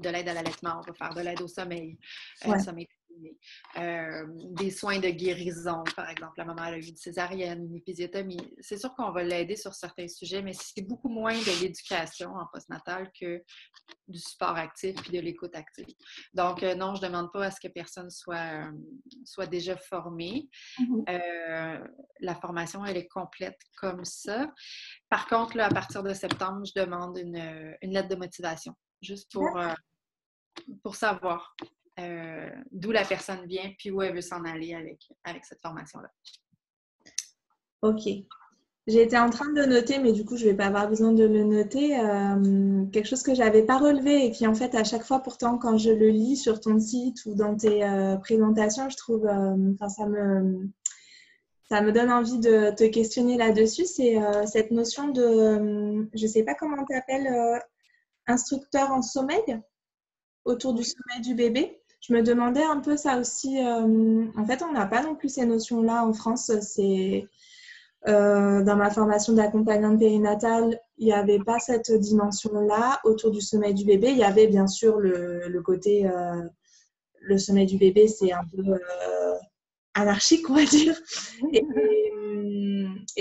[0.10, 1.98] l'aide à l'allaitement, on va faire de l'aide au sommeil,
[2.46, 2.88] euh, sommeil
[3.78, 8.56] euh, des soins de guérison, par exemple, la maman a eu une césarienne, une épisiotomie.
[8.60, 12.46] C'est sûr qu'on va l'aider sur certains sujets, mais c'est beaucoup moins de l'éducation en
[12.52, 13.44] postnatal que
[14.08, 15.88] du support actif et de l'écoute active.
[16.34, 18.72] Donc, euh, non, je ne demande pas à ce que personne soit, euh,
[19.26, 20.50] soit déjà formé.
[20.80, 21.88] Mm-hmm.
[22.22, 24.52] la formation, elle est complète comme ça.
[25.10, 29.32] Par contre, là, à partir de septembre, je demande une, une lettre de motivation, juste
[29.32, 29.60] pour,
[30.84, 31.56] pour savoir
[32.00, 36.12] euh, d'où la personne vient, puis où elle veut s'en aller avec, avec cette formation-là.
[37.82, 38.08] OK.
[38.86, 41.26] Été en train de noter, mais du coup, je ne vais pas avoir besoin de
[41.26, 42.00] le noter.
[42.00, 45.20] Euh, quelque chose que je n'avais pas relevé et qui, en fait, à chaque fois,
[45.20, 49.28] pourtant, quand je le lis sur ton site ou dans tes euh, présentations, je trouve,
[49.28, 50.70] enfin, ça me,
[51.68, 53.86] ça me donne envie de te questionner là-dessus.
[53.86, 57.28] C'est cette notion de, je ne sais pas comment tu appelles,
[58.28, 59.62] instructeur en sommeil
[60.46, 63.60] autour du sommeil du bébé je me demandais un peu ça aussi.
[63.60, 66.52] Euh, en fait, on n'a pas non plus ces notions-là en France.
[66.62, 67.28] C'est
[68.08, 73.74] euh, dans ma formation d'accompagnante périnatale, il n'y avait pas cette dimension-là autour du sommeil
[73.74, 74.12] du bébé.
[74.12, 76.42] Il y avait bien sûr le, côté euh,
[77.20, 78.80] le sommeil du bébé, c'est un peu
[79.94, 80.96] anarchique, on va dire.
[81.52, 81.64] Et,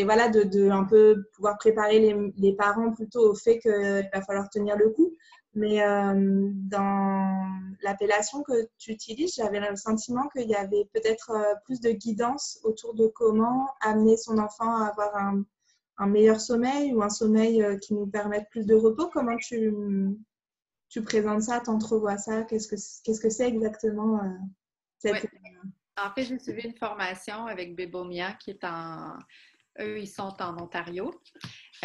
[0.05, 4.49] voilà, de, un peu pouvoir préparer les, les parents plutôt au fait qu'il va falloir
[4.51, 5.12] tenir le coup.
[5.57, 7.49] Mais euh, dans
[7.81, 12.61] l'appellation que tu utilises, j'avais le sentiment qu'il y avait peut-être euh, plus de guidance
[12.62, 17.79] autour de comment amener son enfant à avoir un, meilleur sommeil ou un sommeil euh,
[17.79, 19.09] qui nous permette plus de repos.
[19.09, 19.72] Comment tu,
[20.90, 22.42] tu présentes ça, tu entrevois ça?
[22.42, 24.20] Qu'est-ce que c'est -ce que exactement
[25.98, 29.16] En fait, j'ai suivi une formation avec Bébomia qui est en,
[29.80, 31.11] eux, ils sont en Ontario.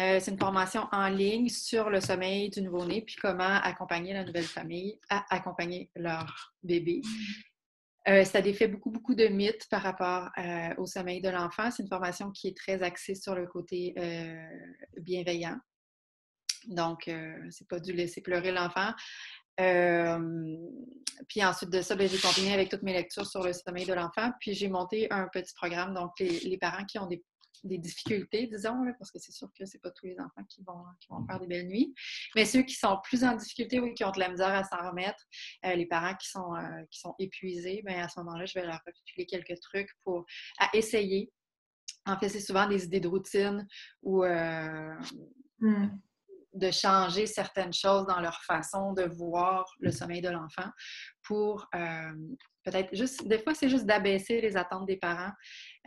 [0.00, 4.24] Euh, c'est une formation en ligne sur le sommeil du nouveau-né, puis comment accompagner la
[4.24, 7.02] nouvelle famille à accompagner leur bébé.
[8.08, 11.70] Euh, ça défait beaucoup, beaucoup de mythes par rapport euh, au sommeil de l'enfant.
[11.70, 13.94] C'est une formation qui est très axée sur le côté
[14.98, 15.58] bienveillant.
[16.68, 17.10] Donc,
[17.50, 18.92] c'est pas du laisser pleurer l'enfant.
[19.56, 23.94] Puis ensuite de ça, ben, j'ai continué avec toutes mes lectures sur le sommeil de
[23.94, 24.32] l'enfant.
[24.40, 25.94] Puis j'ai monté un petit programme.
[25.94, 27.06] Donc, les parents qui ont
[27.64, 30.84] des difficultés, disons, parce que c'est sûr que c'est pas tous les enfants qui vont,
[31.08, 31.94] vont faire des belles nuits.
[32.34, 34.88] Mais ceux qui sont plus en difficulté ou qui ont de la misère à s'en
[34.88, 35.24] remettre,
[35.66, 38.66] euh, les parents qui sont, euh, qui sont épuisés, bien, à ce moment-là, je vais
[38.66, 40.24] leur refiler quelques trucs pour
[40.58, 41.32] à essayer.
[42.04, 43.66] En fait, c'est souvent des idées de routine
[44.02, 44.94] ou euh,
[45.60, 45.88] hmm.
[46.54, 50.68] De changer certaines choses dans leur façon de voir le sommeil de l'enfant
[51.24, 51.68] pour
[52.64, 55.32] peut-être juste, des fois, c'est juste d'abaisser les attentes des parents.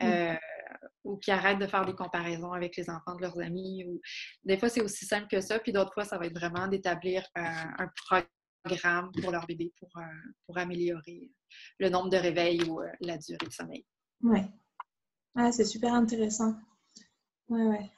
[0.01, 0.35] Hmm
[1.03, 3.85] ou qui arrêtent de faire des comparaisons avec les enfants de leurs amis.
[3.85, 4.01] Ou...
[4.43, 5.59] Des fois, c'est aussi simple que ça.
[5.59, 7.89] Puis d'autres fois, ça va être vraiment d'établir un,
[8.63, 10.01] programme pour leur bébé pour, euh,
[10.47, 11.31] pour améliorer
[11.77, 13.85] le nombre de réveils ou euh, la durée de sommeil.
[14.23, 14.39] Oui.
[15.35, 16.55] Ah, c'est super intéressant.
[17.47, 17.91] Oui, oui.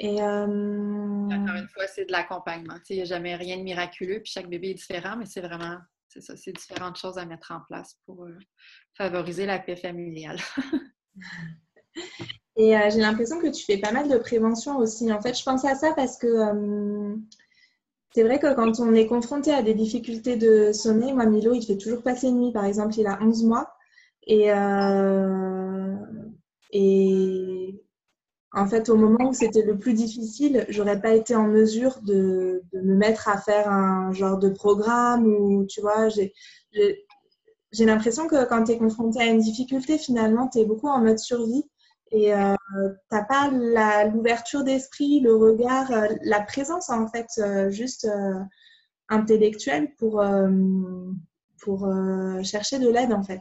[0.00, 0.46] Et euh...
[0.46, 2.76] Encore une fois, c'est de l'accompagnement.
[2.88, 5.76] Il n'y a jamais rien de miraculeux, puis chaque bébé est différent, mais c'est vraiment,
[6.08, 8.38] c'est ça, c'est différentes choses à mettre en place pour euh,
[8.96, 10.38] favoriser la paix familiale.
[12.56, 15.12] Et euh, j'ai l'impression que tu fais pas mal de prévention aussi.
[15.12, 17.16] En fait, je pense à ça parce que
[18.14, 21.64] c'est vrai que quand on est confronté à des difficultés de sommeil, moi, Milo, il
[21.64, 22.52] fait toujours passer nuit.
[22.52, 23.72] Par exemple, il a 11 mois.
[24.26, 24.48] Et,
[26.72, 27.80] et
[28.52, 32.62] en fait, au moment où c'était le plus difficile, j'aurais pas été en mesure de,
[32.72, 36.32] me mettre à faire un genre de programme où, tu vois, j'ai
[37.84, 41.18] l'impression que quand tu es confronté à une difficulté, finalement, tu es beaucoup en mode
[41.18, 41.64] survie
[42.12, 42.54] et euh,
[43.08, 43.50] tu n'as pas
[44.06, 48.08] l'ouverture d'esprit, le regard, euh, la présence en fait, euh, juste
[49.08, 50.24] intellectuelle pour,
[51.60, 51.88] pour
[52.42, 53.40] chercher de l'aide en fait.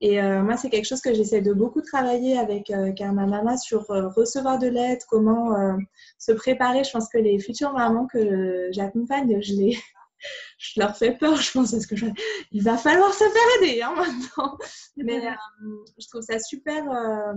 [0.00, 4.58] Et moi, c'est quelque chose que j'essaie de beaucoup travailler avec Karma Mama sur recevoir
[4.60, 5.76] de l'aide, comment
[6.18, 6.84] se préparer.
[6.84, 9.76] Je pense que les futures mamans que j'accompagne, je les,
[10.58, 11.94] je leur fais peur, je pense, parce que
[12.52, 14.58] il va falloir se faire aider hein, maintenant.
[14.96, 15.30] Mais euh,
[15.98, 17.34] je trouve ça super, euh,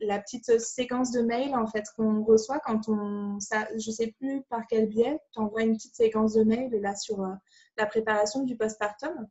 [0.00, 4.42] la petite séquence de mail en fait qu'on reçoit quand on, ça, je sais plus
[4.48, 7.34] par quel biais, tu envoies une petite séquence de mail là sur euh,
[7.76, 9.26] la préparation du postpartum.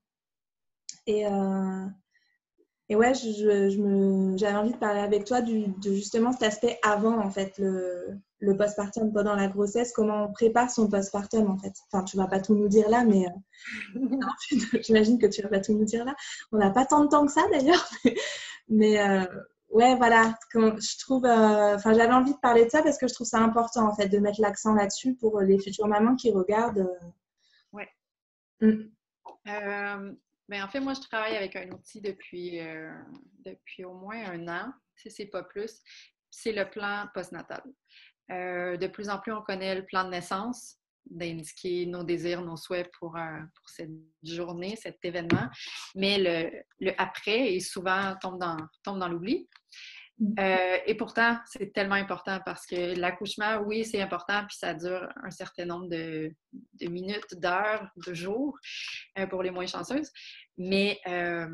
[1.08, 1.26] Et,
[2.90, 7.20] et ouais, je, j'avais envie de parler avec toi du, de justement cet aspect avant,
[7.20, 11.74] en fait, le, le postpartum pendant la grossesse, comment on prépare son postpartum, en fait.
[11.92, 14.00] Enfin, tu vas pas tout nous dire là, mais euh,
[14.82, 16.16] j'imagine que tu vas pas tout nous dire là.
[16.52, 17.88] On n'a pas tant de temps que ça, d'ailleurs.
[18.72, 19.26] Mais, euh,
[19.70, 23.14] ouais, voilà, je trouve, euh, enfin, j'avais envie de parler de ça parce que je
[23.14, 26.88] trouve ça important, en fait, de mettre l'accent là-dessus pour les futures mamans qui regardent.
[27.74, 27.90] Ouais.
[28.62, 28.90] Mm.
[30.50, 32.92] Ben, en fait, moi, je travaille avec un outil depuis, euh,
[33.46, 35.80] depuis au moins un an, si ce n'est pas plus.
[36.32, 37.62] C'est le plan postnatal.
[38.32, 42.58] Euh, de plus en plus, on connaît le plan de naissance, d'indiquer nos désirs, nos
[42.58, 43.92] souhaits pour, pour cette
[44.24, 45.48] journée, cet événement.
[45.96, 49.48] Mais le, le après, est souvent tombe dans, tombe dans l'oubli.
[50.22, 55.08] Euh, et pourtant, c'est tellement important parce que l'accouchement, oui, c'est important, puis ça dure
[55.24, 56.34] un certain nombre de,
[56.82, 58.58] minutes, d'heures, de jours
[59.18, 60.12] euh, pour les moins chanceuses.
[60.58, 61.48] Mais euh,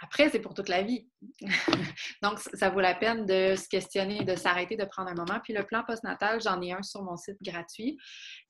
[0.00, 1.08] après, c'est pour toute la vie.
[2.22, 5.40] Donc, ça vaut la peine de se questionner, de s'arrêter, de prendre un moment.
[5.42, 7.98] Puis le plan postnatal, j'en ai un sur mon site gratuit.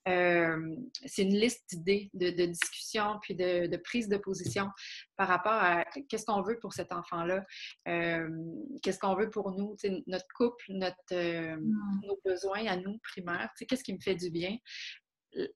[0.08, 4.68] Euh, c'est une liste d'idées, de, discussions, puis de, prise de position
[5.16, 7.44] par rapport à qu'est-ce qu'on veut pour cet enfant-là,
[7.88, 8.28] euh,
[8.82, 12.00] qu'est-ce qu'on veut pour nous, notre couple, notre, euh, mmh.
[12.06, 14.56] nos besoins à nous primaires, qu'est-ce qui me fait du bien?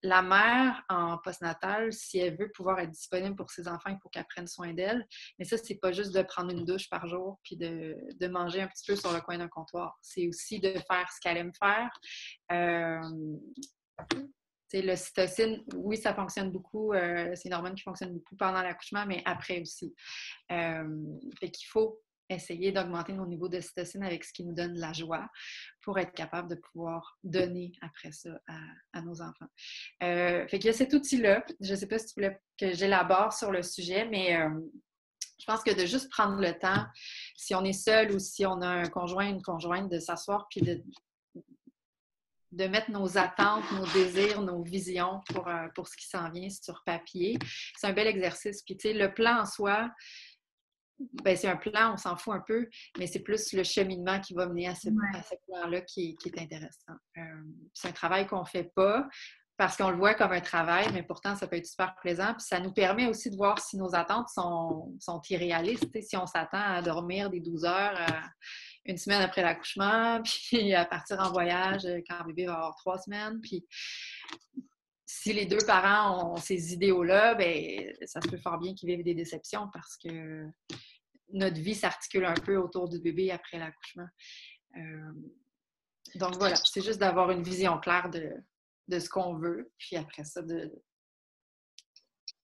[0.02, 4.08] La mère en postnatal, si elle veut pouvoir être disponible pour ses enfants, il faut
[4.08, 5.06] qu'elle prenne soin d'elle.
[5.38, 8.68] Mais ça, c'est pas juste de prendre une douche par jour puis de, manger un
[8.68, 9.98] petit peu sur le coin d'un comptoir.
[10.00, 11.90] C'est aussi de faire ce qu'elle aime faire.
[12.52, 13.00] Euh,
[14.80, 16.94] le cytocine, oui, ça fonctionne beaucoup.
[16.94, 19.94] Euh, c'est une hormone qui fonctionne beaucoup pendant l'accouchement, mais après aussi.
[20.50, 20.84] Euh,
[21.68, 22.00] faut
[22.34, 25.28] essayer d'augmenter nos niveaux de cytocine avec ce qui nous donne la joie
[25.82, 28.30] pour être capable de pouvoir donner après ça
[28.92, 29.48] à, nos enfants.
[30.02, 31.44] Euh, fait qu'il y a cet outil-là.
[31.60, 34.50] Je ne sais pas si tu voulais que j'élabore sur le sujet, mais euh,
[35.38, 36.84] je pense que de juste prendre le temps,
[37.36, 40.60] si on est seul ou si on a un conjoint, une conjointe, de s'asseoir puis
[40.60, 40.82] de,
[42.52, 46.48] de mettre nos attentes, nos désirs, nos visions pour, euh, pour ce qui s'en vient
[46.50, 47.38] sur papier.
[47.76, 48.62] C'est un bel exercice.
[48.62, 49.90] Puis, tu sais, le plan en soi,
[51.24, 54.34] ben, c'est un plan, on s'en fout un peu, mais c'est plus le cheminement qui
[54.34, 54.88] va mener à ce,
[55.46, 56.92] plan-là qui, est intéressant.
[57.16, 57.20] Euh,
[57.74, 59.08] c'est un travail qu'on ne fait pas
[59.56, 62.32] parce qu'on le voit comme un travail, mais pourtant, ça peut être super plaisant.
[62.34, 66.00] Puis ça nous permet aussi de voir si nos attentes sont, sont irréalistes.
[66.00, 68.12] Si on s'attend à dormir des 12 heures euh,
[68.86, 72.98] une semaine après l'accouchement, puis à partir en voyage quand le bébé va avoir trois
[72.98, 73.64] semaines, puis
[75.06, 79.04] si les deux parents ont ces idéaux-là, ben, ça se peut fort bien qu'ils vivent
[79.04, 80.46] des déceptions parce que
[81.32, 84.06] notre vie s'articule un peu autour du bébé après l'accouchement.
[84.76, 85.12] Euh,
[86.16, 90.42] donc voilà, c'est juste d'avoir une vision claire de, ce qu'on veut, puis après ça,
[90.42, 90.70] de,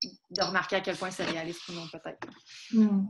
[0.03, 2.27] de remarquer à quel point c'est réaliste ou non, peut-être.
[2.73, 3.07] Hmm.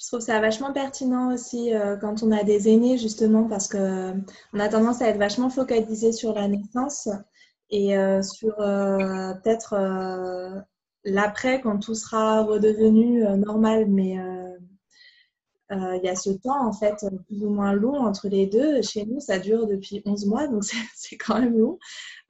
[0.00, 4.58] Je trouve ça vachement pertinent aussi euh, quand on a des aînés, justement, parce qu'on
[4.58, 7.08] a tendance à être vachement focalisé sur la naissance
[7.70, 10.64] et euh, sur peut-être
[11.04, 14.18] l'après, quand tout sera redevenu normal, mais
[15.72, 18.82] euh, il y a ce temps, en fait, plus ou moins long entre les deux.
[18.82, 20.64] Chez nous, ça dure depuis 11 mois, donc
[20.96, 21.78] c'est quand même long,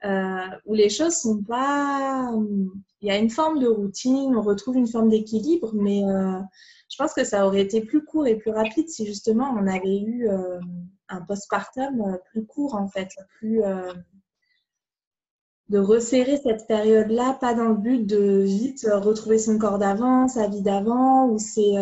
[0.05, 2.31] euh, où les choses sont pas...
[3.01, 6.39] Il y a une forme de routine, on retrouve une forme d'équilibre, mais euh,
[6.89, 10.01] je pense que ça aurait été plus court et plus rapide si justement on avait
[10.01, 10.29] eu
[11.09, 13.61] un postpartum plus court, en fait, plus
[15.69, 20.47] de resserrer cette période-là, pas dans le but de vite retrouver son corps d'avant, sa
[20.47, 21.75] vie d'avant, ou c'est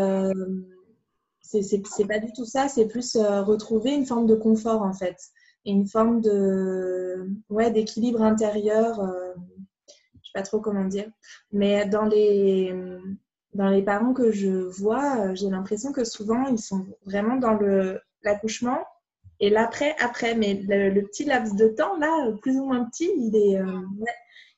[1.49, 5.17] c'est pas du tout ça, c'est plus euh, retrouver une forme de confort en fait,
[5.65, 8.99] et une forme de ouais d'équilibre intérieur.
[8.99, 9.33] Euh,
[10.21, 11.09] je sais pas trop comment dire,
[11.51, 12.73] mais dans les
[13.55, 17.53] dans les parents que je vois, euh, j'ai l'impression que souvent ils sont vraiment dans
[17.53, 18.79] le l'accouchement
[19.39, 23.35] et l'après après, mais le, petit laps de temps là, plus ou moins petit, il
[23.35, 23.57] est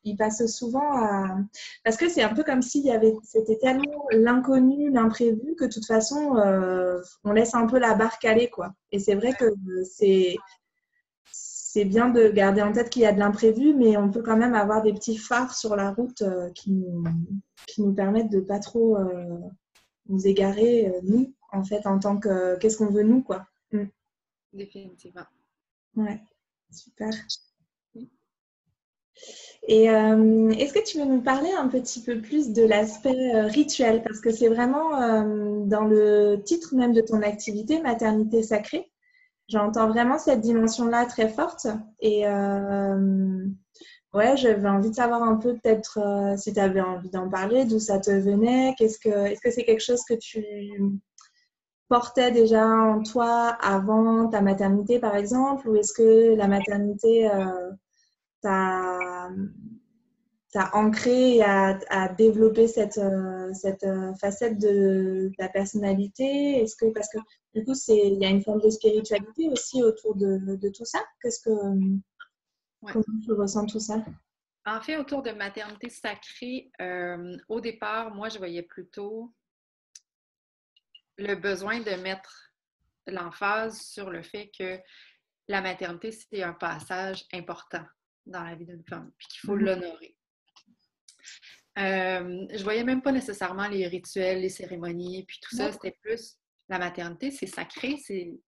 [0.03, 1.37] ils passent souvent à...
[1.83, 3.13] Parce que c'est un peu comme s'il y avait...
[3.23, 8.25] C'était tellement l'inconnu, l'imprévu, que de toute façon, euh, on laisse un peu la barque
[8.25, 8.73] aller, quoi.
[8.91, 9.45] Et c'est vrai que
[9.83, 10.35] c'est...
[11.33, 14.35] C'est bien de garder en tête qu'il y a de l'imprévu, mais on peut quand
[14.35, 17.05] même avoir des petits phares sur la route euh, qui, nous,
[17.65, 19.39] qui nous permettent de pas trop euh,
[20.09, 22.57] nous égarer, nous, en fait, en tant que...
[22.57, 23.45] Qu'est-ce qu'on veut, nous, quoi.
[23.71, 23.85] Mm.
[24.51, 25.23] Définitivement.
[25.95, 26.21] Ouais,
[26.71, 27.11] super.
[29.67, 33.45] Et euh, est-ce que tu veux nous parler un petit peu plus de l'aspect euh,
[33.45, 34.01] rituel?
[34.03, 38.91] Parce que c'est vraiment euh, dans le titre même de ton activité, Maternité sacrée.
[39.47, 41.67] J'entends vraiment cette dimension-là très forte.
[41.99, 42.25] Et
[44.13, 45.99] ouais, j'avais envie de savoir un peu peut-être
[46.37, 48.73] si tu avais envie d'en parler, d'où ça te venait.
[48.77, 50.41] Qu'est-ce que, est-ce que c'est quelque chose que tu
[51.89, 55.67] portais déjà en toi avant ta maternité, par exemple?
[55.67, 57.29] Ou est-ce que la maternité
[58.41, 59.29] t'a
[60.73, 66.61] ancré et a, développé cette, euh, cette euh, facette de ta personnalité?
[66.61, 67.19] Est-ce que parce que
[67.55, 70.85] du coup c'est il y a une forme de spiritualité aussi autour de, de tout
[70.85, 70.99] ça?
[71.21, 71.51] Qu'est-ce que
[72.81, 74.03] comment tu ressens tout ça?
[74.65, 79.33] En fait, autour de maternité sacrée, euh, au départ, moi je voyais plutôt
[81.17, 82.51] le besoin de mettre
[83.07, 84.79] l'emphase sur le fait que
[85.47, 87.83] la maternité c'est un passage important
[88.25, 89.65] dans la vie d'une femme, puis qu'il faut mhm.
[89.65, 90.15] l'honorer.
[91.77, 96.37] Euh, je voyais même pas nécessairement les rituels, les cérémonies, puis tout ça, c'était plus
[96.69, 98.39] la maternité, c'est sacré, c'est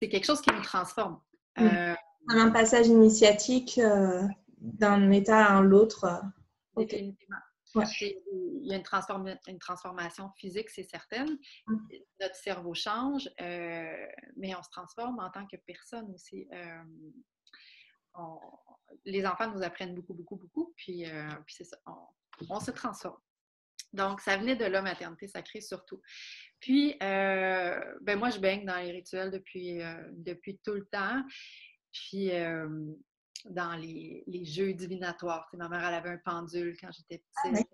[0.00, 1.20] quelque chose qui nous transforme.
[1.58, 1.94] Euh,
[2.28, 4.22] un passage initiatique euh,
[4.58, 6.22] d'un état à l'autre.
[6.76, 7.36] Définitivement.
[7.74, 11.24] Il y a une, une transformation physique, c'est certain.
[11.66, 11.76] Mm.
[12.20, 16.46] Notre cerveau change, euh, mais on se transforme en tant que personne aussi
[19.04, 21.78] les enfants nous apprennent beaucoup, beaucoup, beaucoup, puis, euh, c'est ça,
[22.48, 23.18] on, se transforme.
[23.92, 26.00] Donc, ça venait de la maternité sacrée surtout.
[26.60, 31.22] Puis, euh, ben moi, je baigne dans les rituels depuis, euh, depuis tout le temps.
[31.92, 32.30] Puis,
[33.46, 35.48] dans les, jeux divinatoires.
[35.54, 37.68] ma mère, elle avait un pendule quand j'étais ah petite.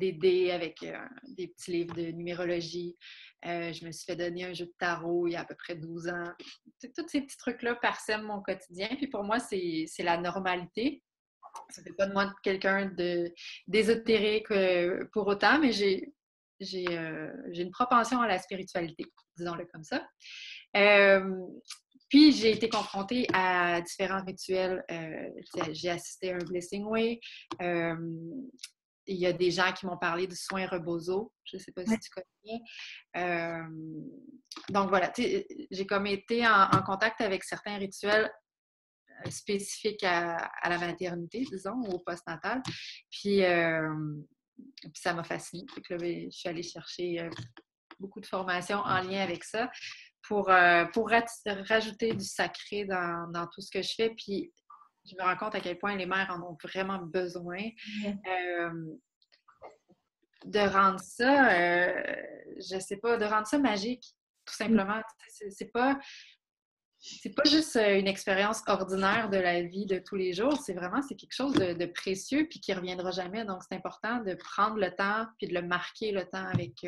[0.00, 0.84] Des dés avec
[1.28, 2.96] des petits livres de numérologie.
[3.44, 5.54] Euh, je me suis fait donner un jeu de tarot il y a à peu
[5.54, 6.32] près 12 ans.
[6.80, 8.88] Tous ces petits trucs-là parsèment mon quotidien.
[8.96, 11.02] Puis pour moi, c'est la normalité.
[11.70, 12.92] Ça ne fait pas de moi quelqu'un
[13.66, 16.12] d'ésotérique euh, pour autant, mais j'ai
[16.90, 19.04] euh, une propension à la spiritualité,
[19.38, 20.06] disons-le comme ça.
[22.08, 24.84] puis j'ai été confrontée à différents rituels.
[25.72, 27.20] j'ai assisté à un Blessing Way
[29.06, 31.32] il y a des gens qui m'ont parlé du soin rebozo.
[31.44, 32.60] Je ne sais pas si tu connais.
[33.16, 33.64] Euh,
[34.70, 38.30] donc voilà, j'ai comme été en, contact avec certains rituels
[39.10, 42.62] euh, spécifiques à, la maternité, disons, au postnatal.
[43.10, 43.94] Puis, euh,
[44.82, 45.66] puis ça m'a fascinée.
[45.76, 47.28] je suis allée chercher
[48.00, 49.70] beaucoup de formations en lien avec ça
[50.22, 50.50] pour,
[50.92, 54.10] pour rajouter du sacré dans, dans, tout ce que je fais.
[54.10, 54.52] Puis
[55.08, 57.60] je me rends compte à quel point les mères en ont vraiment besoin.
[58.06, 58.96] Euh,
[60.44, 62.14] de rendre ça, euh,
[62.58, 65.00] je sais pas, de rendre ça magique, tout simplement.
[65.28, 65.98] C'est pas.
[66.98, 70.72] C'est pas juste euh, une expérience ordinaire de la vie de tous les jours, c'est
[70.72, 73.44] vraiment c'est quelque chose de, précieux puis qui reviendra jamais.
[73.44, 76.84] Donc c'est important de prendre le temps puis de le marquer le temps avec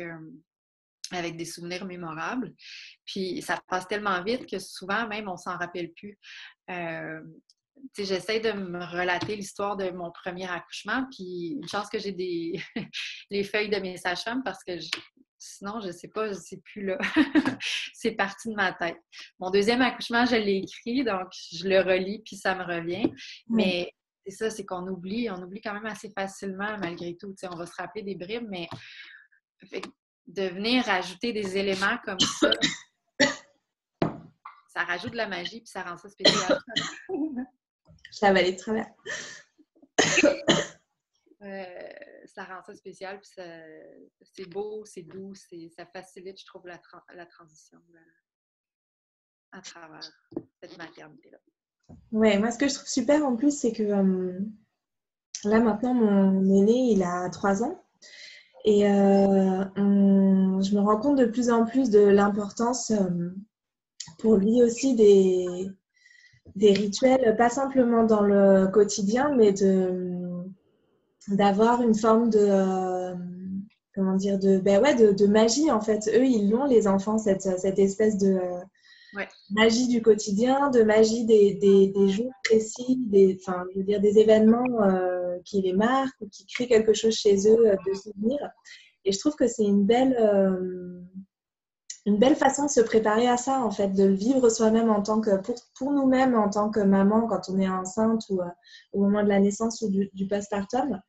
[1.11, 2.53] avec des souvenirs mémorables.
[3.05, 6.17] Puis ça passe tellement vite que souvent même on s'en rappelle plus
[7.97, 12.61] j'essaie de me relater l'histoire de mon premier accouchement, puis une chance que j'ai des
[13.29, 14.73] les feuilles de mes sages-femmes parce que
[15.39, 16.97] sinon, je ne sais pas, je ne sais plus là.
[17.93, 18.97] c'est parti de ma tête.
[19.39, 23.11] Mon deuxième accouchement, je l'ai écrit, donc je le relis, puis ça me revient.
[23.47, 23.91] Mais
[24.25, 27.33] c'est ça, c'est qu'on oublie, on oublie quand même assez facilement malgré tout.
[27.43, 28.67] on va se rappeler des bribes, mais
[30.27, 32.51] de venir ajouter des éléments comme ça,
[34.67, 36.59] ça rajoute de la magie, puis ça rend ça spécial.
[38.11, 38.87] Ça va aller très bien.
[42.25, 43.29] ça rend ça spécial, puis
[44.21, 46.79] c'est beau, c'est doux, ça facilite, je trouve, la,
[47.13, 47.79] la transition
[49.51, 50.11] à travers
[50.61, 51.37] cette maternité-là.
[52.11, 54.39] Oui, moi, ce que je trouve super en plus, c'est que euh,
[55.43, 57.83] là, maintenant, mon aîné, il a 3 ans.
[58.65, 63.29] Et euh, je me rends compte de plus en plus de l'importance euh,
[64.19, 65.69] pour lui aussi des,
[66.55, 70.17] des rituels, pas simplement dans le quotidien, mais de
[71.27, 73.13] d'avoir une forme de euh,
[73.93, 77.59] comment dire de ben ouais de, magie en fait eux ils l'ont les enfants cette,
[77.59, 78.39] cette espèce de
[79.51, 84.19] magie du quotidien, de magie des, des, jours précis, des, enfin, je veux dire, des
[84.19, 88.37] événements euh, qui les marquent ou qui créent quelque chose chez eux de souvenir.
[89.05, 90.15] Et je trouve que c'est une belle,
[92.05, 95.21] une belle façon de se préparer à ça, en fait, de vivre soi-même en tant
[95.21, 98.41] que, pour, pour nous-mêmes, en tant que maman, quand on est enceinte ou
[98.93, 101.01] au moment de la naissance ou du, du postpartum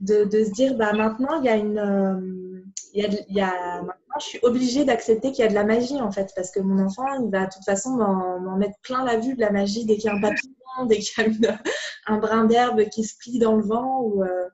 [0.00, 2.62] de, se dire bah maintenant il y a une euh,
[2.92, 6.32] y a, maintenant je suis obligée d'accepter qu'il y a de la magie en fait
[6.36, 9.40] parce que mon enfant il va de toute façon m'en mettre plein la vue de
[9.40, 10.52] la magie dès qu'il y a un papillon
[10.88, 11.58] dès qu'il y a
[12.06, 14.48] un brin d'herbe qui se plie dans le vent ou euh,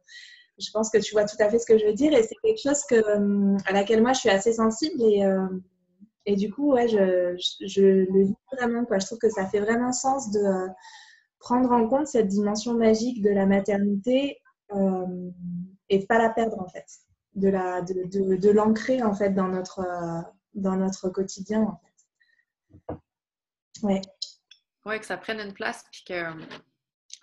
[0.60, 2.36] je pense que tu vois tout à fait ce que je veux dire et c'est
[2.42, 5.24] quelque chose euh, à laquelle moi je suis assez sensible et,
[6.26, 7.36] et du coup ouais je,
[7.66, 10.68] je, le vis vraiment quoi je trouve que ça fait vraiment sens de
[11.40, 14.40] prendre en compte cette dimension magique de la maternité
[14.72, 15.30] euh,
[15.88, 16.86] et de pas la perdre en fait,
[17.34, 20.22] de la de, de, l'ancrer en fait dans notre euh,
[20.54, 21.80] dans notre quotidien en.
[23.82, 24.00] Ouais.
[24.84, 26.22] Ouais, que ça prenne une place puis que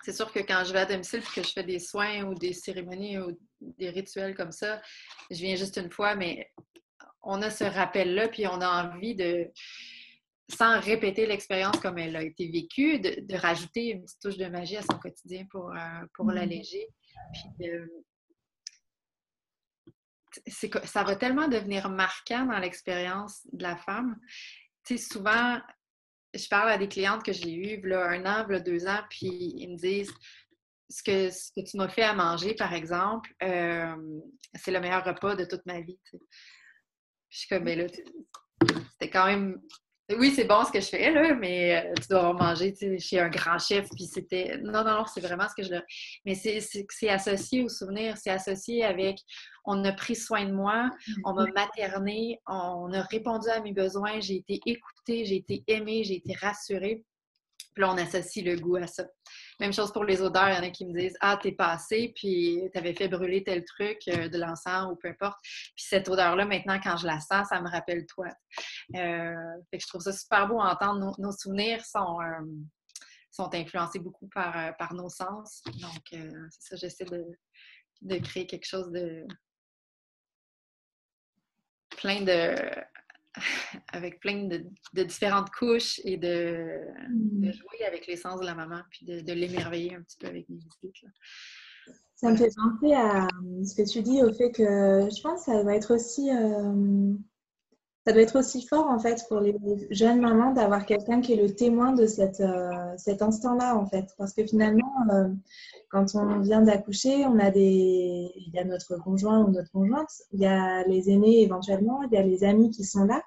[0.04, 2.34] c'est sûr que quand je vais à domicile et que je fais des soins ou
[2.34, 4.80] des cérémonies ou des rituels comme ça,
[5.30, 6.50] je viens juste une fois, mais
[7.22, 9.50] on a ce rappel-là, puis on a envie de,
[10.48, 14.76] sans répéter l'expérience comme elle a été vécue, de, rajouter une petite touche de magie
[14.76, 15.78] à son quotidien pour, euh,
[16.14, 16.34] pour mm-hmm.
[16.34, 16.88] l'alléger.
[17.32, 17.86] Puis, euh,
[20.84, 24.16] ça va tellement devenir marquant dans l'expérience de la femme.
[24.84, 25.60] Tu sais, souvent,
[26.34, 29.54] je parle à des clientes que j'ai eues, là, un an, là, deux ans, puis
[29.56, 30.12] ils me disent
[30.90, 35.36] ce que, ce que tu m'as fait à manger, par exemple, c'est le meilleur repas
[35.36, 35.98] de toute ma vie.
[36.10, 36.18] Tu
[37.30, 39.60] je suis comme, mais là, c'était quand même
[40.16, 43.28] oui, c'est bon ce que je fais, là, mais euh, tu dois manger chez un
[43.28, 44.58] grand chef, puis c'était.
[44.62, 45.74] Non, non, non, c'est vraiment ce que je.
[46.24, 49.18] Mais c'est associé au souvenir, c'est associé avec
[49.66, 50.88] on a pris soin de moi,
[51.24, 56.04] on m'a materné, on a répondu à mes besoins, j'ai été écoutée, j'ai été aimée,
[56.04, 57.04] j'ai été rassurée.
[57.78, 59.04] Puis là, on associe le goût à ça.
[59.60, 60.48] Même chose pour les odeurs.
[60.48, 63.64] Il y en a qui me disent Ah, t'es passé, puis t'avais fait brûler tel
[63.64, 65.38] truc, euh, de l'encens ou peu importe.
[65.44, 68.26] Puis cette odeur-là, maintenant, quand je la sens, ça me rappelle toi.
[68.96, 69.32] Euh,
[69.70, 71.14] fait que je trouve ça super beau à entendre.
[71.20, 72.44] Nos, souvenirs sont, euh,
[73.30, 75.62] sont influencés beaucoup par, nos sens.
[75.66, 79.24] Donc, c'est ça, j'essaie de créer quelque chose de
[81.90, 82.56] plein de
[83.92, 86.80] avec plein de, différentes couches et de,
[87.10, 87.52] mm.
[87.52, 91.04] jouer avec l'essence de la maman, puis de, l'émerveiller un petit peu avec mes visites.
[92.16, 95.44] Ça me fait penser à euh, ce que tu dis, au fait que je pense
[95.44, 97.14] que ça doit être aussi, euh,
[98.08, 99.54] ça doit être aussi fort en fait pour les
[99.90, 104.06] jeunes mamans d'avoir quelqu'un qui est le témoin de cette, euh, cet instant-là en fait.
[104.16, 104.90] Parce que finalement,
[105.90, 110.08] quand on vient d'accoucher, on a des, il y a notre conjoint ou notre conjointe,
[110.32, 113.20] il y a les aînés éventuellement, il y a les amis qui sont là.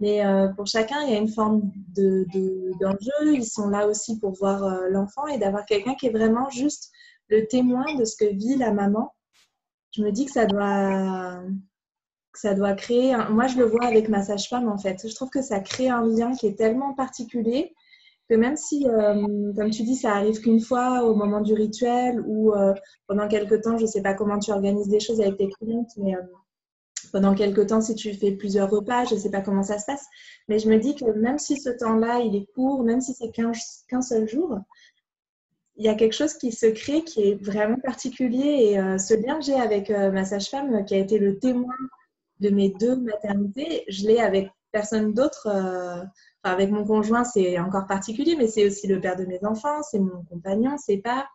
[0.00, 3.12] Mais euh, pour chacun, il y a une forme d'enjeu.
[3.22, 6.50] De, Ils sont là aussi pour voir euh, l'enfant et d'avoir quelqu'un qui est vraiment
[6.50, 6.90] juste
[7.28, 9.12] le témoin de ce que vit la maman.
[9.92, 11.40] Je me dis que ça doit,
[12.38, 13.16] ça doit créer.
[13.30, 15.06] Moi, je le vois avec ma sage-femme en fait.
[15.08, 17.74] Je trouve que ça crée un lien qui est tellement particulier
[18.28, 22.22] que même si, euh, comme tu dis, ça arrive qu'une fois au moment du rituel
[22.26, 22.74] ou euh,
[23.06, 25.90] pendant quelques temps, je ne sais pas comment tu organises des choses avec tes clientes,
[25.96, 26.22] mais euh,
[27.12, 29.86] pendant quelques temps, si tu fais plusieurs repas, je ne sais pas comment ça se
[29.86, 30.04] passe,
[30.48, 33.30] mais je me dis que même si ce temps-là, il est court, même si c'est
[33.30, 34.58] qu'un seul jour,
[35.76, 39.38] il y a quelque chose qui se crée qui est vraiment particulier et ce lien
[39.38, 41.74] que j'ai avec ma sage-femme qui a été le témoin
[42.40, 45.48] de mes deux maternités, je l'ai avec personne d'autre
[46.42, 49.98] avec mon conjoint, c'est encore particulier, mais c'est aussi le père de mes enfants, c'est
[49.98, 51.26] mon compagnon, c'est pas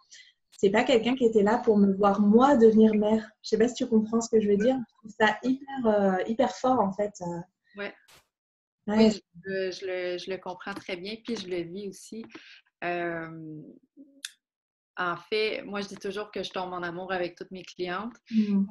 [0.51, 3.27] c'est pas quelqu'un qui était là pour me voir moi devenir mère.
[3.41, 4.77] Je sais pas si tu comprends ce que je veux dire.
[4.77, 7.11] Je trouve ça hyper euh, hyper fort en fait.
[7.75, 7.93] Ouais.
[8.87, 12.25] Oui, je, le, comprends très bien, puis je le vis aussi.
[12.83, 13.61] Euh,
[14.97, 18.13] en fait, moi, je dis toujours que je tombe en amour avec toutes mes clientes.
[18.31, 18.65] Mmh.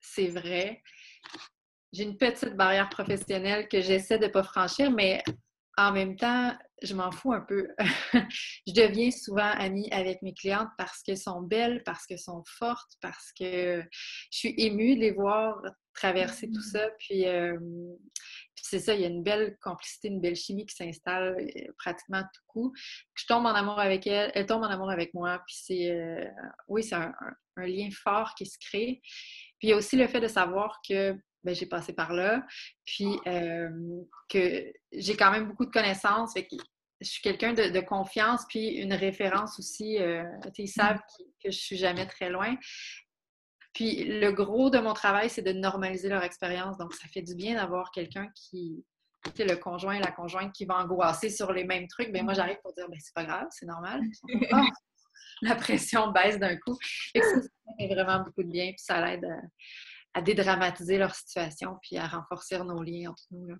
[0.00, 0.82] C'est vrai
[1.92, 5.22] j'ai une petite barrière professionnelle que j'essaie de ne pas franchir, mais
[5.78, 7.68] en même temps, je m'en fous un peu.
[8.66, 12.92] je deviens souvent amie avec mes clientes parce qu'elles sont belles, parce qu'elles sont fortes,
[13.00, 13.82] parce que
[14.30, 15.62] je suis émue de les voir
[15.94, 16.88] traverser tout ça.
[16.98, 17.58] Puis, euh,
[18.54, 22.22] c'est ça, il y a une belle complicité, une belle chimie qui s'installe euh, pratiquement
[22.22, 22.72] tout coup.
[23.14, 25.42] Je tombe en amour avec elle, elle tombe en amour avec moi.
[25.46, 26.24] Puis c'est, euh,
[26.68, 27.12] oui, c'est un,
[27.56, 29.00] lien fort qui se crée.
[29.58, 31.14] Puis il y a aussi le fait de savoir que
[31.44, 32.44] ben, j'ai passé par là.
[32.84, 33.18] Puis
[34.28, 36.34] que j'ai quand même beaucoup de connaissances.
[36.34, 39.98] je suis quelqu'un de, confiance, puis une référence aussi.
[39.98, 40.24] Euh,
[40.58, 41.24] ils savent mmh.
[41.44, 42.56] que, je suis jamais très loin.
[43.74, 46.76] Puis le gros de mon travail, c'est de normaliser leur expérience.
[46.76, 48.84] Donc, ça fait du bien d'avoir quelqu'un qui,
[49.38, 52.58] le conjoint et la conjointe qui va angoisser sur les mêmes trucs, ben moi j'arrive
[52.62, 54.00] pour dire ben c'est pas grave, c'est normal.
[55.42, 56.76] la pression baisse d'un coup.
[57.14, 57.40] Et ça,
[57.78, 59.40] fait vraiment beaucoup de bien, puis ça l'aide à,
[60.20, 63.56] dédramatiser leur situation, puis à renforcer nos liens entre nous.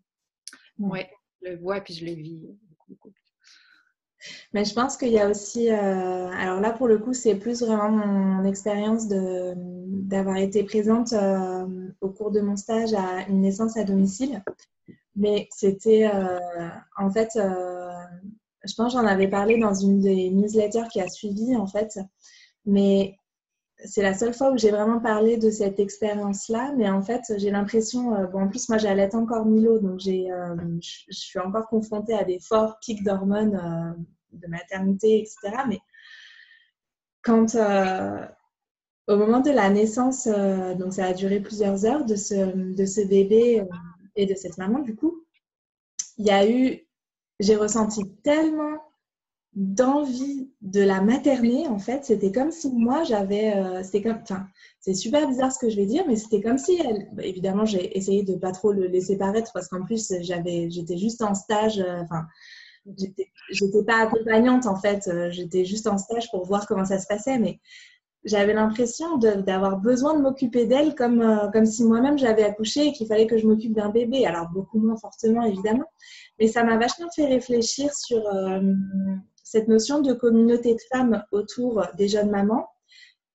[0.78, 1.00] Oui,
[1.42, 2.40] je le vois, puis je le vis
[2.88, 3.12] beaucoup,
[4.53, 7.62] Mais je pense qu'il y a aussi, euh, alors là pour le coup, c'est plus
[7.62, 13.76] vraiment mon expérience d'avoir été présente euh, au cours de mon stage à une naissance
[13.76, 14.42] à domicile.
[15.14, 17.38] Mais c'était euh, en fait
[18.64, 21.98] je pense j'en avais parlé dans une des newsletters qui a suivi, en fait.
[22.64, 23.16] Mais
[23.85, 26.72] c'est la seule fois où j'ai vraiment parlé de cette expérience-là.
[26.76, 30.57] Mais en fait, j'ai l'impression, euh, bon, en plus, moi, j'allaite encore Milo, donc euh,
[30.80, 34.03] je suis encore confrontée à des forts pics d'hormones euh,
[34.33, 35.64] de maternité, etc.
[35.68, 35.78] Mais
[37.22, 37.55] quand,
[39.07, 43.07] au moment de la naissance, donc ça a duré plusieurs heures de ce, de ce
[43.07, 43.64] bébé
[44.16, 45.24] et de cette maman, du coup,
[46.18, 46.85] il y a eu
[47.39, 48.78] j'ai ressenti tellement
[49.55, 54.46] d'envie de la materner en fait c'était comme si moi j'avais euh, c'était comme enfin
[54.80, 57.66] c'est super bizarre ce que je vais dire mais c'était comme si elle bah, évidemment
[57.66, 61.34] j'ai essayé de pas trop le laisser paraître parce qu'en plus j'avais j'étais juste en
[61.34, 62.24] stage euh, enfin
[63.50, 67.07] j'étais pas accompagnante en fait euh, j'étais juste en stage pour voir comment ça se
[67.07, 67.61] passait mais
[68.24, 73.09] j'avais l'impression d'avoir besoin de m'occuper d'elle comme, comme si moi-même j'avais accouché et qu'il
[73.09, 74.24] fallait que je m'occupe d'un bébé.
[74.26, 75.86] Alors beaucoup moins fortement évidemment,
[76.38, 78.61] mais ça m'a vachement fait réfléchir sur euh,
[79.53, 82.70] cette notion de communauté de femmes autour des jeunes mamans,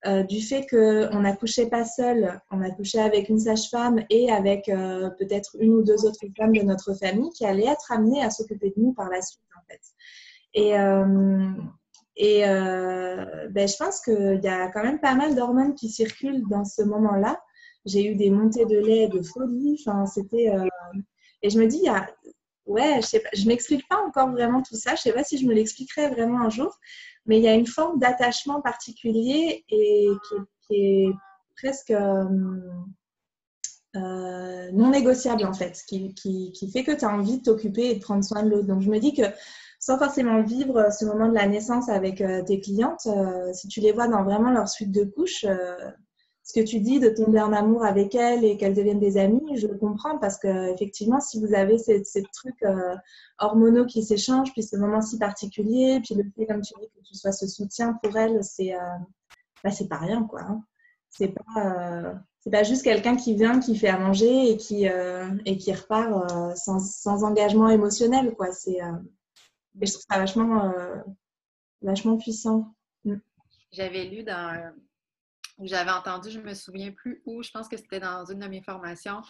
[0.07, 5.11] euh, du fait qu'on n'accouchait pas seul, on accouchait avec une sage-femme et avec euh,
[5.11, 8.74] peut-être une ou deux autres femmes de notre famille qui allaient être amenées à s'occuper
[8.76, 9.82] de nous par la suite, en fait.
[10.55, 10.70] Et,
[12.15, 12.41] et
[13.51, 16.82] ben, je pense qu'il y a quand même pas mal d'hormones qui circulent dans ce
[16.82, 17.39] moment-là.
[17.86, 19.78] J'ai eu des montées de lait de folie.
[19.86, 20.51] Enfin, c'était.
[21.43, 22.07] Et je me dis, il y a,
[22.68, 24.95] ouais, je sais pas, je m'explique pas encore vraiment tout ça.
[24.95, 26.78] Je sais pas si je me l'expliquerai vraiment un jour,
[27.26, 30.09] mais il y a une forme d'attachement particulier et
[30.68, 31.09] qui, est
[31.55, 32.26] presque euh,
[33.95, 36.13] euh, non négociable en fait, qui,
[36.72, 38.68] fait que tu as envie de t'occuper et de prendre soin de l'autre.
[38.68, 39.24] Donc je me dis que
[39.80, 43.07] sans forcément vivre ce moment de la naissance avec euh, tes clientes,
[43.53, 45.45] si tu les vois dans vraiment leur suite de couches,
[46.48, 49.58] ce que tu dis de tomber en amour avec elle et qu'elles deviennent des amies,
[49.58, 52.95] je comprends parce que effectivement, si vous avez ces, trucs euh,
[53.38, 57.06] hormonaux qui s'échangent, puis ce moment si particulier, puis le fait, comme tu dis, que
[57.06, 58.80] tu sois ce soutien pour elle, c'est euh,
[59.62, 60.41] bah, pas rien, quoi.
[60.43, 60.64] Hein.
[61.10, 62.14] C'est pas, euh,
[62.50, 67.24] pas juste quelqu'un qui vient, qui fait à manger et qui, et qui repart sans,
[67.26, 68.54] engagement émotionnel, quoi.
[68.54, 68.80] C'est,
[69.82, 70.72] je trouve ça vachement,
[71.82, 72.74] vachement puissant.
[73.04, 73.16] Mm.
[73.74, 74.72] J'avais lu dans
[75.64, 78.62] j'avais entendu, je me souviens plus où, je pense que c'était dans une de mes
[78.62, 79.22] formations,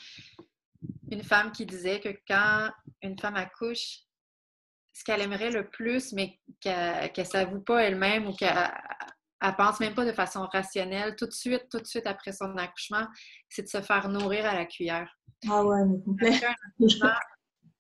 [1.12, 2.70] une femme qui disait que quand
[3.02, 4.00] une femme accouche,
[4.94, 8.56] ce qu'elle aimerait le plus, mais qu'elle ne s'avoue pas elle-même ou qu'elle
[9.44, 12.58] ne pense même pas de façon rationnelle, tout de suite, tout de suite après son
[12.58, 13.08] accouchement,
[13.48, 15.10] c'est de se faire nourrir à la cuillère.
[15.48, 16.50] Ah ouais, mais complètement.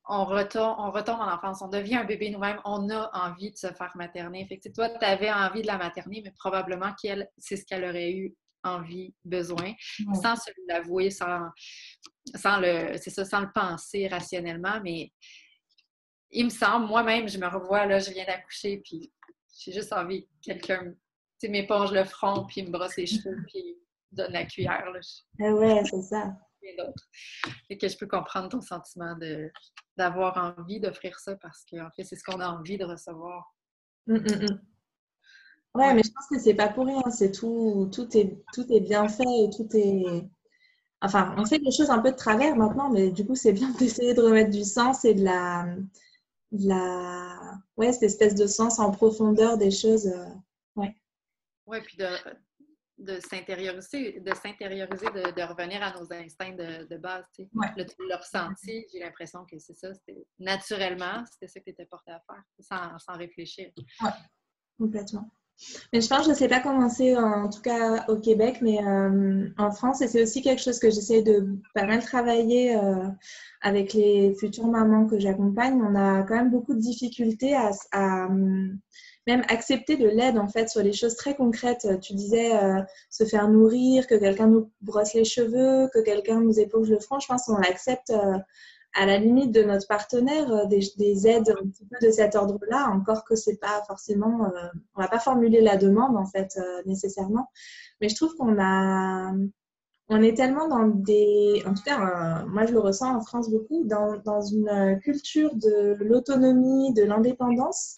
[0.09, 3.57] on retombe, on retombe en enfance, on devient un bébé nous-mêmes, on a envie de
[3.57, 4.45] se faire materner.
[4.47, 7.83] Fait que, toi, tu avais envie de la materner, mais probablement qu'elle, c'est ce qu'elle
[7.83, 9.73] aurait eu envie, besoin,
[10.21, 11.47] sans se l'avouer, sans,
[12.35, 15.11] sans le, c'est ça, sans le penser rationnellement, mais
[16.31, 19.11] il me semble, moi-même, je me revois, là, je viens d'accoucher, puis
[19.59, 20.93] j'ai juste envie que quelqu'un
[21.43, 23.77] m'éponge le front, puis me brosse les cheveux, puis
[24.11, 24.89] donne la cuillère.
[24.91, 24.99] Là.
[25.39, 26.33] Ah ouais, c'est ça.
[27.69, 29.51] Et que je peux comprendre ton sentiment de,
[29.97, 33.53] d'avoir envie d'offrir ça parce qu'en fait, c'est ce qu'on a envie de recevoir.
[34.07, 34.23] Hum.
[35.73, 37.03] Ouais, mais je pense que c'est pas pour rien.
[37.11, 40.25] C'est tout, tout est, tout est bien fait et tout est.
[41.01, 43.69] Enfin, on fait les choses un peu de travers maintenant, mais du coup, c'est bien
[43.79, 45.67] d'essayer de remettre du sens et de la,
[46.51, 50.07] la, ouais, cette espèce de sens en profondeur des choses.
[50.07, 50.25] Euh,
[50.77, 50.95] ouais.
[51.67, 52.05] Ouais, puis de,
[52.97, 57.25] de s'intérioriser, de s'intérioriser, de, revenir à nos instincts de, base.
[57.35, 57.49] Tu sais.
[57.77, 59.89] le, le, ressenti, j'ai l'impression que c'est ça.
[60.39, 63.71] Naturellement, c'était ça que tu étais porté à faire, sans, sans réfléchir.
[64.01, 64.09] Ouais,
[64.77, 65.29] complètement.
[65.91, 68.77] Mais je pense, je ne sais pas comment c'est en tout cas au Québec, mais
[68.85, 73.07] euh, en France, et c'est aussi quelque chose que j'essaie de pas mal travailler euh,
[73.61, 75.81] avec les futures mamans que j'accompagne.
[75.81, 78.27] On a quand même beaucoup de difficultés à, à
[79.27, 81.85] même accepter de l'aide en fait sur les choses très concrètes.
[82.01, 86.59] Tu disais euh, se faire nourrir, que quelqu'un nous brosse les cheveux, que quelqu'un nous
[86.59, 87.19] éponge le front.
[87.19, 88.37] Je pense qu'on l'accepte euh,
[88.95, 92.89] à la limite de notre partenaire euh, des, aides un petit peu de cet ordre-là,
[92.89, 94.49] encore que c'est pas forcément,
[94.95, 97.49] on va pas formuler la demande en fait nécessairement.
[97.99, 99.33] Mais je trouve qu'on a
[100.09, 103.83] on est tellement dans des, en tout cas, moi je le ressens en France beaucoup,
[103.83, 107.97] dans une culture de l'autonomie, de l'indépendance,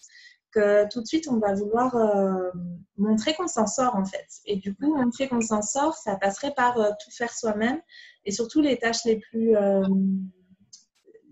[0.52, 2.50] que tout de suite on va vouloir euh,
[2.96, 4.26] montrer qu'on s'en sort en fait.
[4.46, 7.80] Et du coup, montrer qu'on s'en sort, ça passerait par euh, tout faire soi-même
[8.24, 9.54] et surtout les tâches les plus,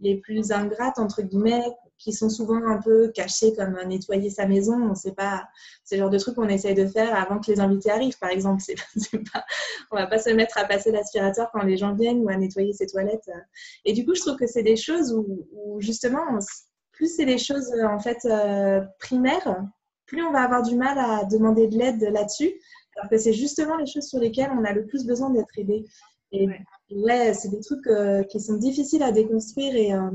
[0.00, 1.62] les plus ingrates entre guillemets,
[1.98, 4.80] qui sont souvent un peu cachés comme nettoyer sa maison.
[4.90, 5.48] On sait pas,
[5.84, 8.30] c'est le genre de truc qu'on essaye de faire avant que les invités arrivent, par
[8.30, 8.62] exemple.
[8.96, 9.44] C'est, pas,
[9.90, 12.72] on va pas se mettre à passer l'aspirateur quand les gens viennent ou à nettoyer
[12.72, 13.28] ses toilettes.
[13.84, 16.38] Et du coup, je trouve que c'est des choses où, justement,
[16.98, 19.64] plus c'est des choses en fait euh, primaires,
[20.06, 22.52] plus on va avoir du mal à demander de l'aide là-dessus.
[22.96, 25.84] Alors que c'est justement les choses sur lesquelles on a le plus besoin d'être aidé.
[26.32, 26.48] Et
[26.90, 30.10] ouais, c'est des trucs euh, qui sont difficiles à déconstruire et, euh,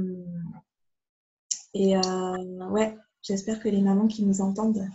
[1.74, 4.86] et euh, ouais, j'espère que les mamans qui nous entendent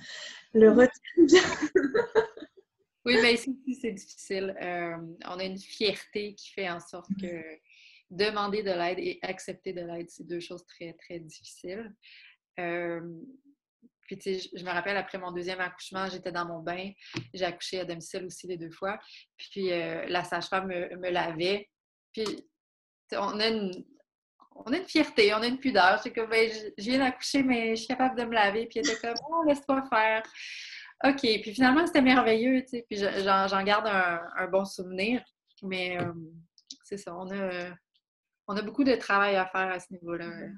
[0.52, 1.42] le retiennent bien.
[3.06, 4.54] oui, mais ici, c'est difficile.
[4.62, 7.42] Euh, on a une fierté qui fait en sorte que
[8.10, 11.94] demander de l'aide et accepter de l'aide, c'est deux choses très, très difficiles.
[12.58, 13.00] Euh,
[14.02, 16.90] puis, tu sais, je me rappelle, après mon deuxième accouchement, j'étais dans mon bain.
[17.34, 18.98] J'ai accouché à domicile aussi les deux fois.
[19.36, 21.68] Puis, la sage-femme me, me, lavait.
[22.14, 22.24] Puis,
[23.12, 23.84] on a une,
[24.66, 26.00] on a une fierté, on a une pudeur.
[26.02, 28.66] C'est comme, ben, je viens d'accoucher, mais je suis capable de me laver.
[28.66, 30.22] Puis elle était comme, oh, laisse-toi faire.
[31.04, 31.20] OK.
[31.20, 32.86] Puis finalement, c'était merveilleux, tu sais.
[32.88, 35.22] Puis j'en garde un, bon souvenir.
[35.62, 36.12] Mais euh,
[36.84, 37.70] c'est ça, on a,
[38.48, 40.50] on a beaucoup de travail à faire à ce niveau-là euh,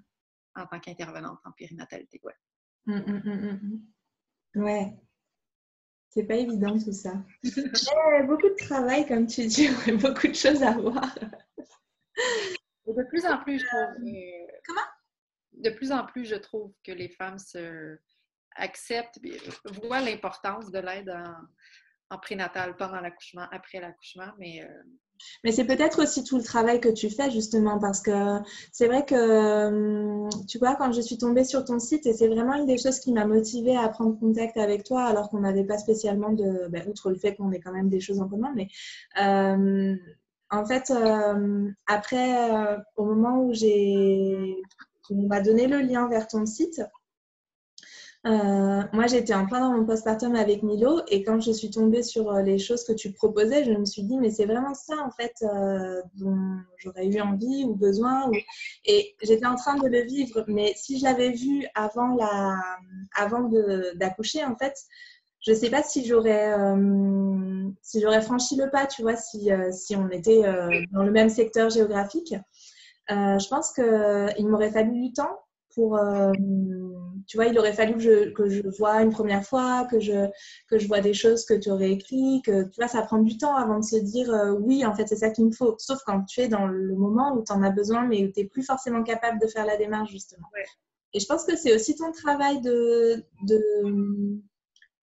[0.56, 2.20] en tant qu'intervenante en périnatalité.
[2.22, 2.34] Ouais.
[2.86, 4.96] Hum, hum, ouais.
[6.08, 7.12] C'est pas évident tout ça.
[8.26, 9.68] beaucoup de travail, comme tu dis,
[10.00, 11.14] beaucoup de choses à voir
[12.92, 13.80] de plus en plus, je trouve.
[13.80, 14.80] Euh, Comment?
[15.52, 17.98] De plus en plus, je trouve que les femmes se
[18.56, 19.18] acceptent,
[19.64, 21.34] voient l'importance de l'aide en,
[22.18, 24.62] prénatal, pendant l'accouchement, après l'accouchement, mais.
[24.62, 24.82] Euh,
[25.44, 28.38] mais c'est peut-être aussi tout le travail que tu fais justement parce que
[28.72, 32.28] c'est vrai que hum, tu vois quand je suis tombée sur ton site et c'est
[32.28, 35.66] vraiment une des choses qui m'a motivée à prendre contact avec toi alors qu'on n'avait
[35.66, 38.50] pas spécialement de ben, outre le fait qu'on ait quand même des choses en commun
[38.56, 38.68] mais
[39.20, 39.94] euh,
[40.50, 44.56] en fait, euh, après, euh, au moment où j'ai,
[45.10, 46.82] on m'a donné le lien vers ton site,
[48.26, 52.02] euh, moi j'étais en plein dans mon postpartum avec Milo et quand je suis tombée
[52.02, 55.10] sur les choses que tu proposais, je me suis dit mais c'est vraiment ça en
[55.10, 55.34] fait
[56.16, 56.36] dont
[56.76, 58.30] j'aurais eu envie ou besoin
[58.84, 62.56] et j'étais en train de le vivre mais si je l'avais vu avant la
[63.16, 63.50] avant
[63.94, 64.74] d'accoucher en fait
[65.40, 69.72] je sais pas si j'aurais euh, si j'aurais franchi le pas, tu vois, si, euh,
[69.72, 72.34] si on était euh, dans le même secteur géographique.
[73.08, 75.38] je pense qu'il m'aurait fallu du temps
[75.74, 75.98] pour,
[77.30, 80.26] tu vois, il aurait fallu que je, que je vois une première fois, que je,
[80.66, 83.38] que je vois des choses que tu aurais écrites, que tu vois, ça prend du
[83.38, 85.76] temps avant de se dire oui, en fait, c'est ça qu'il me faut.
[85.78, 88.40] Sauf quand tu es dans le moment où tu en as besoin, mais où tu
[88.40, 90.48] n'es plus forcément capable de faire la démarche, justement.
[91.14, 94.42] Et je pense que c'est aussi ton travail de, de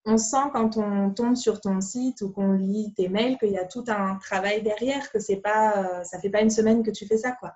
[0.03, 3.57] on sent quand on tombe sur ton site ou qu'on lit tes mails qu'il y
[3.57, 6.91] a tout un travail derrière, que c'est pas, euh, ça fait pas une semaine que
[6.91, 7.53] tu fais ça, quoi.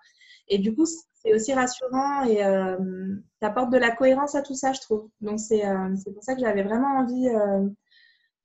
[0.48, 0.86] Et du coup,
[1.22, 2.78] c'est aussi rassurant et euh,
[3.40, 5.08] tu apportes de la cohérence à tout ça, je trouve.
[5.22, 7.30] Donc, c'est euh, pour ça que j'avais vraiment envie,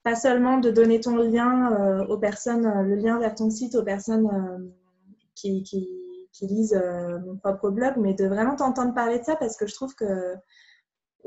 [0.03, 4.29] pas seulement de donner ton lien aux personnes, le lien vers ton site aux personnes
[5.35, 5.89] qui, qui,
[6.43, 6.81] lisent
[7.25, 10.37] mon propre blog, mais de vraiment t'entendre parler de ça parce que je trouve que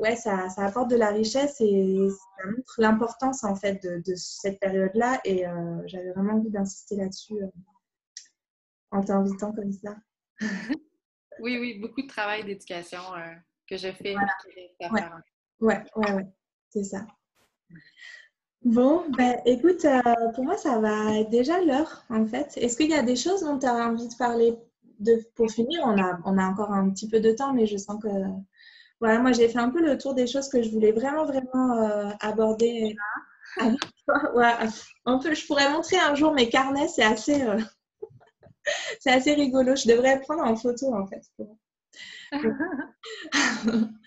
[0.00, 4.58] ouais, ça, ça, apporte de la richesse et ça montre l'importance en fait de, cette
[4.58, 5.20] période-là.
[5.24, 7.48] Et euh, j'avais vraiment envie d'insister là-dessus euh,
[8.90, 9.96] en t'invitant comme ça.
[11.40, 13.34] oui, oui, beaucoup de travail d'éducation euh,
[13.68, 14.14] que je fais.
[14.90, 15.02] Ouais,
[15.60, 16.26] ouais, ouais,
[16.70, 17.06] c'est ça.
[18.62, 19.86] Bon, ben, écoute,
[20.34, 22.56] pour moi, ça va être déjà l'heure, en fait.
[22.56, 24.54] Est-ce qu'il y a des choses dont tu as envie de parler
[24.98, 25.80] de, pour finir?
[25.84, 28.08] On a, on a encore un petit peu de temps, mais je sens que
[29.00, 31.72] voilà, moi j'ai fait un peu le tour des choses que je voulais vraiment, vraiment
[31.78, 32.94] euh, aborder
[33.60, 35.32] avec toi.
[35.32, 37.58] je pourrais montrer un jour mes carnets, c'est assez, euh,
[39.00, 39.76] c'est assez rigolo.
[39.76, 41.22] Je devrais prendre en photo en fait.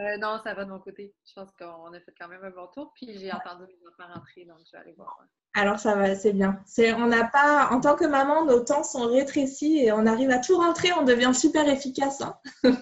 [0.00, 1.12] Euh, non, ça va de mon côté.
[1.26, 2.92] Je pense qu'on a fait quand même un bon tour.
[2.94, 5.18] Puis j'ai entendu mes enfants rentrer, donc je vais aller voir.
[5.54, 6.60] Alors ça va, c'est bien.
[6.66, 10.30] C'est, on n'a pas, en tant que maman, nos temps sont rétrécis et on arrive
[10.30, 10.92] à tout rentrer.
[10.92, 12.38] On devient super efficace hein,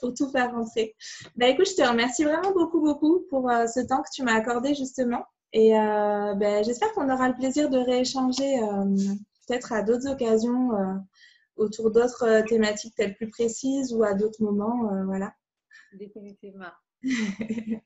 [0.00, 0.94] pour tout faire rentrer.
[1.36, 4.34] Bah, écoute, je te remercie vraiment beaucoup, beaucoup pour euh, ce temps que tu m'as
[4.34, 5.24] accordé justement.
[5.54, 8.60] Et euh, bah, j'espère qu'on aura le plaisir de rééchanger
[9.46, 10.70] peut-être à d'autres occasions
[11.56, 15.04] autour d'autres thématiques peut-être plus précises ou à d'autres moments.
[15.04, 15.34] voilà.
[15.92, 16.70] Définitivement.
[17.02, 17.80] je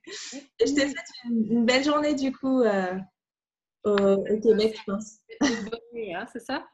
[0.60, 2.94] te souhaite une, belle journée du coup euh,
[3.84, 5.18] au, Québec, je pense.
[5.40, 6.66] Une bonne Oui, hein, c'est ça?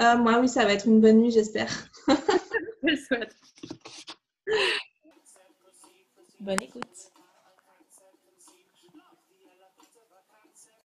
[0.00, 1.70] Euh, moi, oui, ça va être une bonne nuit, j'espère.
[2.82, 3.34] Je le souhaite.
[6.40, 6.95] Bonne écoute.